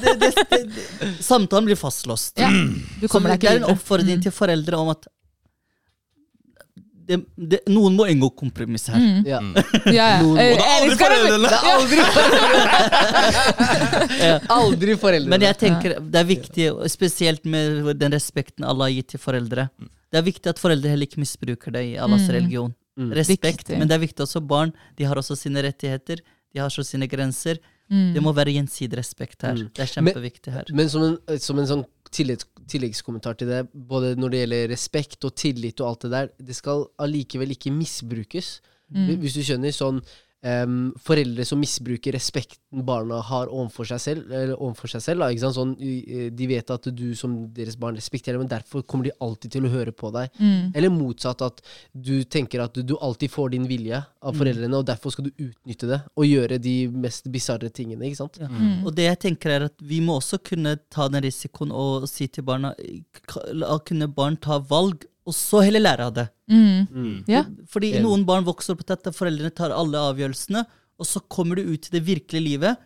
Det, 0.05 0.15
det, 0.21 0.21
det, 0.21 0.33
samtalen 1.25 1.65
blir 1.71 1.77
fastlåst. 1.81 2.39
Ja, 2.39 2.49
Du 3.01 3.09
kommer 3.09 3.29
det, 3.35 3.39
ikke 3.41 3.49
det 3.51 3.57
er 3.57 3.61
en 3.65 3.71
oppfordring 3.75 4.17
Mm. 4.21 4.25
til 4.29 4.33
foreldre 4.33 4.77
om 4.79 4.89
at 4.95 5.07
det, 7.05 7.19
det, 7.37 7.59
noen 7.69 7.93
må 7.99 8.07
inngå 8.09 8.31
kompromiss 8.33 8.87
her. 8.89 8.97
Mm. 8.97 9.27
Ja. 9.29 9.37
Ja, 9.93 9.93
ja. 9.93 10.23
Noen- 10.23 10.39
Og 10.41 10.57
det 10.57 10.65
er 10.65 10.73
aldri 10.73 10.97
foreldrene! 11.03 11.49
Det 11.51 11.59
er 11.59 11.65
aldri 11.75 12.01
foreldrene. 12.15 12.65
Aldri 14.57 14.97
foreldrene. 15.03 15.31
Men 15.35 15.41
jeg 15.45 15.57
tenker 15.61 15.91
det 16.01 16.19
er 16.23 16.29
viktig, 16.31 16.65
spesielt 16.93 17.45
med 17.45 17.93
den 18.01 18.13
respekten 18.17 18.65
Allah 18.65 18.89
har 18.89 18.95
gitt 18.97 19.11
til 19.15 19.21
foreldre 19.23 19.67
Det 19.77 20.17
er 20.21 20.25
viktig 20.31 20.49
at 20.55 20.63
foreldre 20.63 20.89
heller 20.95 21.07
ikke 21.09 21.21
misbruker 21.21 21.71
det 21.77 21.83
i 21.91 21.93
Allahs 22.01 22.25
Mm. 22.29 22.33
religion. 22.39 22.73
Mm. 22.95 23.11
Respekt, 23.19 23.65
Viktig. 23.65 23.79
men 23.79 23.91
det 23.91 23.97
er 23.97 24.05
viktig 24.05 24.23
også 24.23 24.43
barn. 24.45 24.73
De 24.99 25.07
har 25.09 25.19
også 25.19 25.37
sine 25.39 25.63
rettigheter. 25.67 26.21
De 26.53 26.61
har 26.61 26.71
også 26.71 26.85
sine 26.87 27.09
grenser. 27.11 27.59
Mm. 27.91 28.13
Det 28.15 28.23
må 28.23 28.33
være 28.33 28.55
gjensidig 28.55 28.99
respekt 28.99 29.43
her. 29.45 29.59
Mm. 29.59 29.71
Det 29.75 29.83
er 29.85 29.91
kjempeviktig 29.93 30.55
her. 30.55 30.71
Men 30.73 30.89
som 30.93 31.07
en, 31.09 31.17
som 31.43 31.59
en 31.61 31.69
sånn 31.69 31.85
tilleggs, 32.15 32.47
tilleggskommentar 32.71 33.37
til 33.41 33.51
det, 33.51 33.63
både 33.75 34.15
når 34.17 34.33
det 34.33 34.43
gjelder 34.45 34.71
respekt 34.73 35.27
og 35.27 35.35
tillit 35.37 35.83
og 35.83 35.91
alt 35.91 36.07
det 36.07 36.13
der, 36.15 36.31
det 36.51 36.57
skal 36.57 36.87
allikevel 37.03 37.57
ikke 37.57 37.75
misbrukes. 37.75 38.61
Mm. 38.95 39.17
Hvis 39.21 39.37
du 39.37 39.43
skjønner 39.43 39.75
sånn 39.75 40.01
em, 40.45 40.93
foreldre 41.01 41.47
som 41.49 41.61
misbruker 41.61 42.15
respekten 42.15 42.85
barna 42.85 43.21
har 43.25 43.51
overfor 43.51 43.89
seg 43.89 44.03
selv. 44.03 44.31
Eller 44.31 44.55
overfor 44.55 44.93
seg 44.95 45.05
selv 45.05 45.25
da, 45.25 45.31
ikke 45.33 45.45
sant? 45.45 45.59
Sånn, 45.59 45.75
de 46.37 46.49
vet 46.51 46.73
at 46.75 46.89
du 46.95 47.07
som 47.19 47.37
deres 47.55 47.79
barn 47.81 47.99
respekterer, 47.99 48.41
men 48.41 48.51
derfor 48.51 48.85
kommer 48.87 49.09
de 49.09 49.15
alltid 49.25 49.57
til 49.57 49.69
å 49.69 49.73
høre 49.73 49.95
på 49.95 50.11
deg. 50.15 50.33
Mm. 50.39 50.73
Eller 50.75 50.93
motsatt, 50.93 51.45
at 51.47 51.63
du 51.93 52.17
tenker 52.25 52.65
at 52.65 52.77
du, 52.77 52.83
du 52.85 52.97
alltid 53.01 53.33
får 53.33 53.55
din 53.55 53.69
vilje 53.71 54.03
av 54.25 54.37
foreldrene, 54.39 54.81
og 54.81 54.89
derfor 54.89 55.15
skal 55.15 55.29
du 55.29 55.47
utnytte 55.47 55.89
det 55.91 56.01
og 56.15 56.29
gjøre 56.29 56.61
de 56.63 56.77
mest 56.91 57.29
bisarre 57.33 57.71
tingene. 57.75 58.09
ikke 58.09 58.23
sant? 58.23 58.41
Ja. 58.43 58.51
Mm. 58.51 58.85
Og 58.85 58.95
det 58.97 59.09
jeg 59.09 59.23
tenker 59.29 59.55
er 59.55 59.69
at 59.69 59.85
vi 59.85 60.01
må 60.05 60.19
også 60.21 60.41
kunne 60.45 60.77
ta 60.93 61.09
den 61.13 61.25
risikoen 61.25 61.73
og 61.75 62.09
si 62.11 62.29
til 62.33 62.47
barna 62.47 62.75
la 63.55 63.79
kunne 63.87 64.09
barn 64.13 64.37
ta 64.41 64.59
valg, 64.69 65.07
og 65.25 65.33
så 65.37 65.63
heller 65.65 65.81
lære 65.81 66.09
av 66.11 66.15
det. 66.19 66.27
Mm. 66.53 67.25
Ja. 67.31 67.45
Fordi 67.73 67.95
noen 68.05 68.27
barn 68.29 68.45
vokser 68.45 68.75
opp 68.77 68.85
til 68.85 68.97
at 68.99 69.09
foreldrene 69.17 69.55
tar 69.57 69.73
alle 69.73 70.03
avgjørelsene, 70.13 70.65
og 71.01 71.09
så 71.09 71.23
kommer 71.33 71.59
du 71.59 71.73
ut 71.73 71.89
i 71.89 71.95
det 71.97 72.05
virkelige 72.07 72.45
livet. 72.45 72.83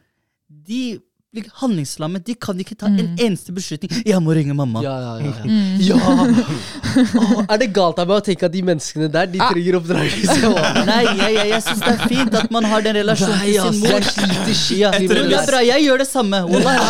De 0.48 0.98
blir 1.28 1.44
handlingslammet. 1.60 2.24
De 2.24 2.34
kan 2.40 2.56
ikke 2.56 2.76
ta 2.78 2.88
en 2.88 3.18
eneste 3.20 3.52
beslutning. 3.52 3.90
'Jeg 4.00 4.20
må 4.24 4.32
ringe 4.32 4.54
mamma'. 4.56 4.80
Ja, 4.82 4.94
ja, 4.96 5.12
ja. 5.20 5.32
ja. 5.36 5.44
Mm. 5.44 5.76
ja. 5.84 5.98
Åh, 7.20 7.42
er 7.52 7.58
det 7.60 7.68
galt 7.76 7.98
av 8.00 8.08
meg 8.08 8.22
å 8.22 8.24
tenke 8.24 8.48
at 8.48 8.54
de 8.54 8.62
menneskene 8.64 9.10
der, 9.12 9.28
de 9.28 9.38
trenger 9.42 9.76
oppdragelse? 9.76 10.52
Nei, 10.88 11.02
jeg, 11.04 11.34
jeg, 11.36 11.50
jeg 11.52 11.64
syns 11.66 11.82
det 11.84 11.92
er 11.92 12.14
fint 12.14 12.38
at 12.40 12.54
man 12.54 12.64
har 12.70 12.86
den 12.86 12.96
relasjonen 12.96 13.36
Nei, 13.42 13.50
til 13.52 13.60
sin 13.60 13.82
mor. 13.82 13.98
jeg 13.98 14.08
sliter 14.08 14.78
Ja, 14.78 14.92
skikkelig 14.94 15.26
med 15.26 15.34
det 15.34 15.42
er. 15.42 15.66
Jeg 15.68 15.84
gjør 15.84 16.02
det 16.04 16.08
samme. 16.08 16.40
Wallah, 16.48 16.80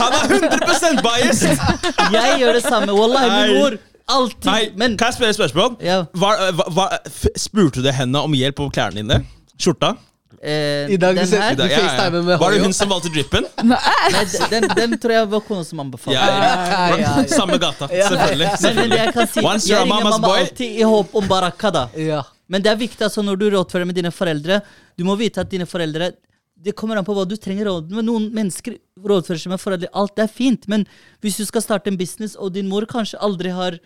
Han 0.00 0.16
er 0.16 0.24
100% 0.38 1.04
biased! 1.04 1.68
jeg 2.16 2.40
gjør 2.40 2.56
det 2.56 2.64
samme. 2.64 2.96
Wallah, 2.96 3.28
min 3.28 3.36
Nei. 3.36 3.60
mor. 3.60 3.78
Alltid. 4.08 4.46
Nei, 4.48 4.70
Men 4.80 4.96
kan 4.96 5.10
jeg 5.12 5.18
spørre 5.18 5.34
et 5.34 5.38
spørsmål? 5.38 5.76
ja, 5.84 6.02
Hva, 6.16 6.30
hva, 6.56 6.68
hva, 6.72 6.86
f- 7.10 7.32
spurte 7.36 7.82
du 7.84 7.90
henne 7.92 8.22
om 8.24 8.32
hjelp 8.36 8.56
på 8.56 8.68
klærne 8.72 9.02
dine? 9.02 9.18
Skjorta? 9.60 9.96
eh, 10.40 10.86
I 10.94 10.96
dag 11.00 11.16
den 11.16 11.24
du 11.26 11.30
ser- 11.30 11.40
her 11.42 11.54
Du 11.58 11.62
facetimer 11.66 12.22
med 12.24 12.38
Var 12.40 12.50
det 12.54 12.60
hun 12.62 12.72
som 12.72 12.88
valgte 12.92 13.10
drippen? 13.12 13.44
Nei, 13.64 14.24
den, 14.52 14.68
den 14.76 14.96
tror 15.02 15.12
jeg 15.16 15.28
var 15.32 15.40
kona 15.44 15.64
som 15.66 15.80
anbefalte. 15.84 16.14
Ja, 16.14 16.26
ja, 16.30 16.96
ja. 17.02 17.12
Samme 17.32 17.58
gata, 17.58 17.88
selvfølgelig. 17.90 18.50
Men, 18.62 18.76
men 18.82 18.96
jeg 18.98 19.12
kan 19.16 19.26
si 19.28 19.44
Once 19.44 19.68
Jeg 19.68 19.82
ringer 19.84 20.04
mamma 20.08 20.18
boy. 20.24 20.38
alltid 20.44 20.78
i 20.78 20.86
håp 20.88 21.14
om 21.20 21.28
baraka, 21.28 21.70
da. 21.74 21.84
Ja. 21.98 22.22
Men 22.48 22.62
det 22.64 22.70
er 22.72 22.78
viktig 22.80 23.04
altså 23.04 23.20
når 23.26 23.36
du 23.42 23.50
rådfører 23.58 23.84
med 23.90 23.94
dine 23.98 24.12
foreldre. 24.14 24.62
Du 24.96 25.04
må 25.04 25.16
vite 25.20 25.42
at 25.44 25.50
dine 25.52 25.66
foreldre 25.68 26.12
Det 26.58 26.72
kommer 26.74 26.96
an 26.98 27.04
på 27.06 27.14
hva 27.14 27.26
du 27.28 27.36
trenger 27.36 27.68
råd 27.68 27.90
med. 27.92 28.06
Noen 28.08 28.30
mennesker 28.34 28.78
rådfører 28.98 29.38
seg 29.42 29.52
med 29.52 29.60
foreldre. 29.62 29.90
Alt 29.94 30.18
er 30.18 30.26
fint, 30.32 30.64
men 30.66 30.86
hvis 31.22 31.36
du 31.38 31.44
skal 31.46 31.62
starte 31.62 31.86
en 31.92 31.98
business, 32.00 32.34
og 32.34 32.50
din 32.56 32.66
mor 32.70 32.82
kanskje 32.90 33.20
aldri 33.22 33.52
har, 33.54 33.76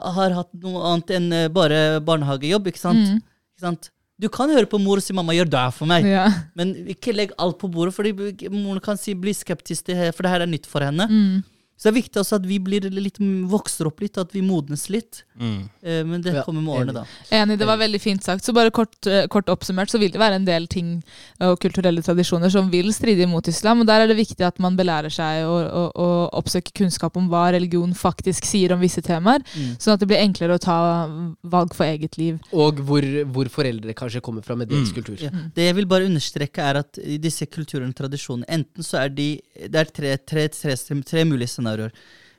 har 0.00 0.34
hatt 0.36 0.50
noe 0.62 0.82
annet 0.92 1.10
enn 1.18 1.32
eh, 1.32 1.48
bare 1.48 2.00
barnehagejobb, 2.04 2.70
ikke 2.70 2.78
sant? 2.82 3.04
Mm. 3.08 3.22
Ikke 3.56 3.64
sant? 3.66 3.90
Du 4.18 4.26
kan 4.28 4.50
høre 4.50 4.66
på 4.66 4.80
mor 4.82 4.98
og 4.98 5.02
si 5.02 5.12
'mamma, 5.14 5.34
gjør 5.34 5.50
det 5.50 5.74
for 5.74 5.86
meg', 5.86 6.04
Ja. 6.06 6.26
men 6.56 6.74
ikke 6.90 7.14
legg 7.14 7.30
alt 7.38 7.58
på 7.58 7.70
bordet, 7.70 7.94
fordi 7.94 8.50
moren 8.50 8.80
kan 8.80 8.96
si, 8.96 9.14
bli 9.14 9.30
skeptisk 9.30 9.84
til 9.86 10.10
for 10.12 10.22
det 10.22 10.30
her 10.32 10.42
er 10.42 10.46
nytt 10.50 10.66
for 10.66 10.80
henne. 10.80 11.06
Mm. 11.06 11.44
Så 11.78 11.86
det 11.86 11.92
er 11.92 12.00
viktig 12.02 12.18
også 12.20 12.36
at 12.40 12.46
vi 12.50 12.58
blir 12.58 12.80
litt, 12.90 13.18
vokser 13.48 13.86
opp 13.86 14.00
litt, 14.02 14.18
at 14.18 14.32
vi 14.34 14.40
modnes 14.42 14.88
litt. 14.90 15.22
Mm. 15.38 15.68
Eh, 15.82 16.02
Men 16.04 16.20
det 16.24 16.34
Ja, 16.34 16.42
kommer 16.42 16.60
med 16.60 16.74
årene, 16.74 16.92
da. 16.96 17.04
Enig, 17.30 17.56
det 17.60 17.66
var 17.68 17.78
veldig 17.78 18.00
fint 18.02 18.24
sagt. 18.24 18.42
Så 18.44 18.52
bare 18.52 18.72
kort, 18.74 18.98
eh, 19.06 19.28
kort 19.30 19.46
oppsummert 19.46 19.88
så 19.88 19.98
vil 20.02 20.10
det 20.10 20.18
være 20.18 20.34
en 20.40 20.44
del 20.44 20.66
ting 20.66 21.04
og 21.40 21.60
kulturelle 21.60 22.02
tradisjoner 22.02 22.50
som 22.50 22.68
vil 22.70 22.90
stride 22.92 23.22
imot 23.22 23.46
islam. 23.46 23.80
og 23.80 23.86
Der 23.86 24.00
er 24.02 24.06
det 24.08 24.16
viktig 24.18 24.42
at 24.44 24.58
man 24.58 24.76
belærer 24.76 25.08
seg 25.14 25.44
å, 25.46 25.54
å, 25.70 25.92
å 25.94 26.08
oppsøke 26.34 26.72
kunnskap 26.74 27.16
om 27.16 27.28
hva 27.30 27.52
religion 27.54 27.94
faktisk 27.94 28.44
sier 28.44 28.72
om 28.74 28.80
visse 28.80 29.00
temaer, 29.00 29.38
Mm. 29.54 29.76
sånn 29.78 29.94
at 29.94 30.00
det 30.00 30.08
blir 30.08 30.18
enklere 30.18 30.58
å 30.58 30.60
ta 30.60 31.06
valg 31.44 31.72
for 31.74 31.84
eget 31.86 32.18
liv. 32.18 32.40
Og 32.52 32.80
hvor, 32.82 33.02
hvor 33.30 33.48
foreldre 33.48 33.94
kanskje 33.94 34.20
kommer 34.20 34.42
fra 34.42 34.56
med 34.56 34.68
deres 34.68 34.90
kultur. 34.92 35.16
Ja. 35.22 35.30
Det 35.54 35.62
jeg 35.70 35.74
vil 35.76 35.86
bare 35.86 36.06
understreke, 36.10 36.58
er 36.58 36.80
at 36.82 36.98
i 36.98 37.18
disse 37.18 37.46
kulturene 37.46 37.94
og 37.94 37.94
tradisjonene 37.94 38.46
Enten 38.48 38.82
så 38.82 39.04
er 39.04 39.08
de 39.10 39.40
Det 39.54 39.74
er 39.74 39.84
tre, 39.84 40.16
tre, 40.18 40.48
tre, 40.48 40.74
tre 41.04 41.24
mulige 41.24 41.48
scenarioer. 41.48 41.67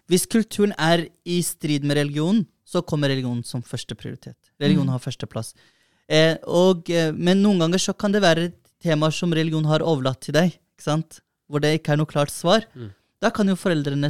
Hvis 0.09 0.25
kulturen 0.25 0.73
er 0.77 1.07
i 1.25 1.41
strid 1.45 1.83
med 1.85 1.97
religion, 1.97 2.45
så 2.65 2.81
kommer 2.85 3.09
religionen 3.09 3.43
som 3.45 3.61
første 3.61 3.95
prioritet. 3.95 4.37
Religion 4.61 4.87
har 4.89 4.99
førsteplass. 4.99 5.53
Eh, 6.09 6.35
og, 6.47 6.89
eh, 6.89 7.11
men 7.13 7.41
noen 7.43 7.59
ganger 7.59 7.77
så 7.77 7.93
kan 7.97 8.11
det 8.11 8.21
være 8.21 8.51
temaer 8.81 9.11
som 9.13 9.31
religion 9.33 9.65
har 9.65 9.79
overlatt 9.85 10.21
til 10.21 10.33
deg, 10.33 10.55
ikke 10.73 10.83
sant? 10.83 11.19
hvor 11.49 11.59
det 11.61 11.79
ikke 11.79 11.93
er 11.93 11.97
noe 11.97 12.05
klart 12.05 12.29
svar. 12.29 12.65
Da 13.19 13.29
kan 13.33 13.47
jo 13.47 13.55
foreldrene 13.57 14.07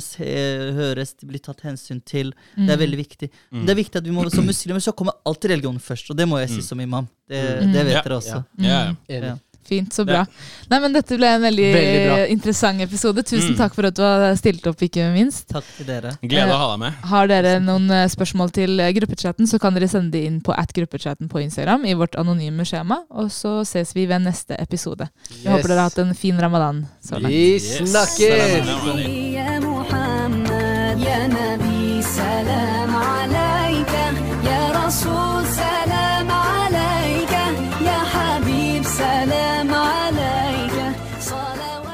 høres, 0.76 1.14
de 1.18 1.26
blir 1.26 1.40
tatt 1.40 1.62
hensyn 1.62 2.02
til. 2.04 2.34
Det 2.56 2.70
er 2.70 2.78
veldig 2.78 2.98
viktig. 3.00 3.30
Mm. 3.52 3.66
det 3.66 3.72
er 3.72 3.80
viktig 3.80 3.96
at 3.96 4.04
vi 4.04 4.12
må, 4.12 4.30
Som 4.30 4.46
muslimer 4.46 4.80
så 4.84 4.92
kommer 4.92 5.14
alltid 5.26 5.52
religion 5.52 5.80
først, 5.80 6.12
og 6.12 6.18
det 6.18 6.28
må 6.28 6.38
jeg 6.44 6.50
si 6.50 6.62
som 6.62 6.80
imam. 6.80 7.08
Det, 7.28 7.42
det 7.74 7.86
vet 7.88 7.96
Ja. 7.96 8.02
dere 8.04 8.18
også. 8.20 8.46
Ja, 8.60 8.68
ja. 8.68 8.96
Enig. 9.08 9.40
Ja. 9.70 9.76
Fint, 9.78 9.94
så 9.94 10.06
bra. 10.06 10.26
Nei, 10.70 10.80
men 10.82 10.94
Dette 10.94 11.18
ble 11.18 11.28
en 11.36 11.42
veldig, 11.42 11.68
Veldig 11.74 12.30
interessant 12.34 12.82
episode. 12.82 13.22
Tusen 13.24 13.54
Mm. 13.54 13.58
takk 13.58 13.74
for 13.76 13.86
at 13.86 13.94
du 13.96 14.02
har 14.02 14.36
stilt 14.36 14.66
opp, 14.68 14.82
ikke 14.82 15.12
minst. 15.14 15.48
Takk 15.50 15.64
til 15.78 15.86
dere. 15.86 16.16
Glede 16.24 16.50
å 16.54 16.58
ha 16.58 16.68
deg 16.72 16.80
med. 16.80 16.94
Har 17.12 17.28
dere 17.28 17.60
noen 17.62 17.90
eh, 17.92 18.08
spørsmål 18.10 18.52
til 18.52 18.80
eh, 18.80 18.92
gruppechatten, 18.98 19.46
så 19.48 19.60
kan 19.62 19.74
dere 19.78 19.88
sende 19.88 20.12
det 20.12 20.24
inn 20.26 20.42
på 20.42 20.52
at 20.58 20.74
gruppechatten 20.74 21.30
på 21.30 21.42
Instagram 21.44 21.86
i 21.86 21.94
vårt 21.94 22.16
anonyme 22.18 22.66
skjema. 22.66 23.04
Og 23.12 23.30
så 23.30 23.62
ses 23.66 23.94
vi 23.94 24.06
ved 24.10 24.22
neste 24.26 24.58
episode. 24.60 25.08
Jeg 25.44 25.52
håper 25.54 25.68
dere 25.70 25.80
har 25.86 25.90
hatt 25.92 26.00
en 26.00 26.14
fin 26.16 26.38
ramadan. 26.40 26.88
Så 27.04 27.20
langt. 27.20 27.28
Vi 27.30 27.54
Yes. 27.60 27.90
snakkes! 27.92 29.29